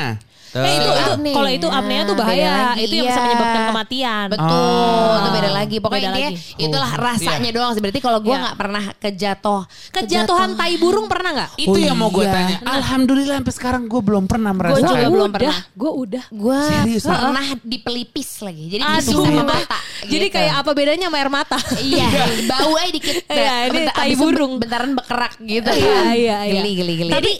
Tuh. 0.51 0.59
Eh, 0.59 0.73
itu 0.73 0.83
itu 0.83 0.91
Apnea. 1.07 1.31
kalau 1.31 1.49
itu 1.49 1.67
apnea 1.69 2.01
tuh 2.03 2.15
bahaya. 2.15 2.51
lagi, 2.75 2.83
Itu 2.83 2.93
yang 2.93 3.07
bisa 3.07 3.15
iya. 3.15 3.23
menyebabkan 3.23 3.61
kematian. 3.65 4.25
Betul, 4.27 4.51
Oh. 4.51 5.15
itu 5.15 5.29
beda 5.31 5.49
lagi. 5.49 5.75
Pokoknya 5.79 6.01
Beda 6.01 6.11
intinya 6.11 6.29
lagi. 6.29 6.59
itulah 6.59 6.91
Oh. 6.91 6.99
rasanya 7.01 7.49
doang 7.49 7.71
sih. 7.71 7.81
Berarti 7.81 7.99
kalau 7.99 8.19
gue 8.19 8.29
Iya. 8.29 8.43
nggak 8.43 8.57
pernah 8.57 8.83
kejatuh, 8.93 9.61
Kejatuhan 9.91 10.49
tai 10.53 10.75
burung 10.75 11.07
pernah 11.07 11.29
nggak? 11.31 11.51
Itu 11.55 11.71
Oh 11.71 11.79
yang 11.79 11.95
mau 11.95 12.09
gue 12.09 12.21
iya. 12.21 12.33
tanya. 12.33 12.55
Alhamdulillah 12.61 13.35
sampai 13.37 13.53
sekarang 13.53 13.81
gue 13.85 14.01
belum 14.01 14.23
pernah 14.25 14.51
Gua 14.51 14.59
merasakan. 14.61 14.91
juga 14.91 15.07
belum 15.09 15.29
pernah. 15.31 15.57
Gue 15.71 15.91
udah. 15.97 16.23
Gue 16.27 16.59
Serius? 16.67 17.03
pernah 17.07 17.47
di 17.57 17.77
pelipis 17.79 18.29
lagi. 18.41 18.63
Jadi 18.69 18.83
Aduh. 18.83 19.23
sama 19.23 19.43
mata. 19.47 19.79
Jadi 20.03 20.25
gitu. 20.25 20.35
kayak 20.35 20.53
apa 20.57 20.71
bedanya 20.71 21.07
sama 21.07 21.17
air 21.17 21.31
mata? 21.31 21.57
Iya, 21.77 22.07
bau 22.51 22.75
aja 22.75 22.91
dikit. 22.91 23.15
Iya, 23.25 23.53
ini 23.67 23.79
tai 23.87 24.09
itu 24.09 24.19
burung. 24.19 24.59
Bentaran 24.59 24.91
bekerak 24.93 25.39
gitu. 25.39 25.69
Iya, 25.69 25.95
kan. 25.95 26.03
iya, 26.11 26.37
iya. 26.43 26.53
Geli, 26.57 26.71
geli, 26.75 26.93
geli. 26.99 27.11
Tapi 27.13 27.33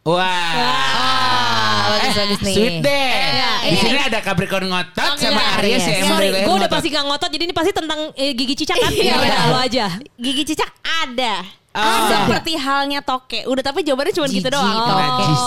Wah. 0.00 0.24
Ah, 0.24 1.49
bagus, 1.88 2.14
bagus 2.16 2.40
nih. 2.42 2.54
Sweet 2.54 2.76
deh. 2.80 3.10
Iya, 3.10 3.50
Di 3.60 3.68
iya. 3.68 3.80
sini 3.80 4.00
ada 4.00 4.18
Capricorn 4.20 4.66
ngotot 4.66 5.10
Oke, 5.12 5.20
sama 5.20 5.40
iya. 5.40 5.56
Aries 5.58 5.76
Iya. 5.76 5.84
ya. 5.84 5.96
emang 6.00 6.10
Sorry, 6.10 6.28
gue 6.32 6.54
udah 6.56 6.70
pasti 6.70 6.88
gak 6.88 7.04
ngotot 7.04 7.30
jadi 7.30 7.42
ini 7.44 7.54
pasti 7.54 7.70
tentang 7.70 8.00
eh, 8.14 8.30
gigi 8.32 8.54
cicak 8.56 8.76
kan? 8.76 8.90
Iya, 8.90 9.04
Ya 9.04 9.14
udah 9.16 9.40
lo 9.46 9.58
aja. 9.58 9.86
Gigi 10.16 10.42
cicak 10.44 10.70
ada. 10.82 11.59
Ah. 11.70 12.26
Seperti 12.26 12.58
halnya 12.58 12.98
toke. 12.98 13.46
Udah 13.46 13.62
tapi 13.62 13.86
jawabannya 13.86 14.10
cuma 14.10 14.26
gitu 14.26 14.50
doang. 14.50 14.74
toke. 14.74 14.98
Najis. 14.98 15.40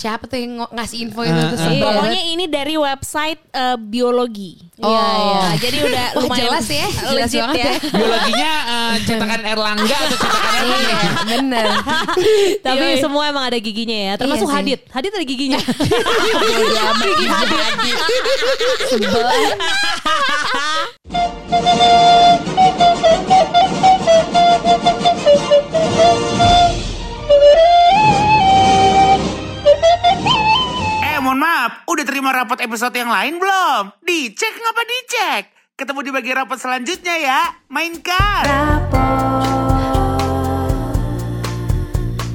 Siapa 0.00 0.24
tuh 0.24 0.40
yang 0.40 0.64
ngasih 0.72 0.98
info 1.04 1.20
itu? 1.20 1.36
Eh, 1.36 1.52
sebel 1.52 1.84
Pokoknya 1.84 2.22
ini 2.32 2.44
dari 2.48 2.80
website 2.80 3.40
eh, 3.52 3.76
biologi. 3.76 4.56
Oh. 4.80 4.88
Iya, 4.88 5.04
iya. 5.04 5.48
Jadi 5.60 5.76
udah 5.84 6.06
Wah, 6.16 6.20
lumayan 6.24 6.40
jelas 6.48 6.66
ya, 6.68 6.88
jelas 7.12 7.28
legit 7.28 7.40
banget 7.44 7.56
ya. 7.60 7.64
ya. 7.68 7.74
Biologinya 7.92 8.52
eh, 8.64 8.94
cetakan 9.04 9.40
Erlangga 9.44 9.96
atau 10.00 10.16
cetakan 10.16 10.40
apa 10.48 10.64
nih? 10.64 10.80
Iya, 10.80 11.00
bener. 11.28 11.66
Tapi 12.72 12.86
Yoi. 12.88 13.00
semua 13.04 13.22
emang 13.28 13.44
ada 13.44 13.58
giginya 13.60 13.98
ya. 14.00 14.12
Termasuk 14.16 14.48
Iya. 14.48 14.56
Hadit. 14.56 14.80
Hadit 14.88 15.12
ada 15.12 15.26
giginya. 15.28 15.60
Gigi 16.96 17.26
hadit. 17.28 17.60
Sebel. 18.88 19.28
Eh, 25.26 25.34
mohon 31.18 31.42
maaf, 31.42 31.82
udah 31.90 32.04
terima 32.06 32.30
rapat 32.30 32.62
episode 32.62 32.94
yang 32.94 33.10
lain 33.10 33.42
belum? 33.42 33.90
Dicek 34.06 34.54
ngapa 34.54 34.82
dicek? 34.86 35.50
Ketemu 35.74 36.00
di 36.06 36.14
bagian 36.14 36.46
rapat 36.46 36.62
selanjutnya 36.62 37.18
ya. 37.18 37.58
Mainkan. 37.66 38.46
Rapot. 38.46 38.94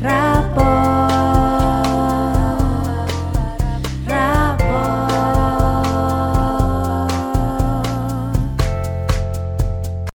Rapot. 0.04 0.31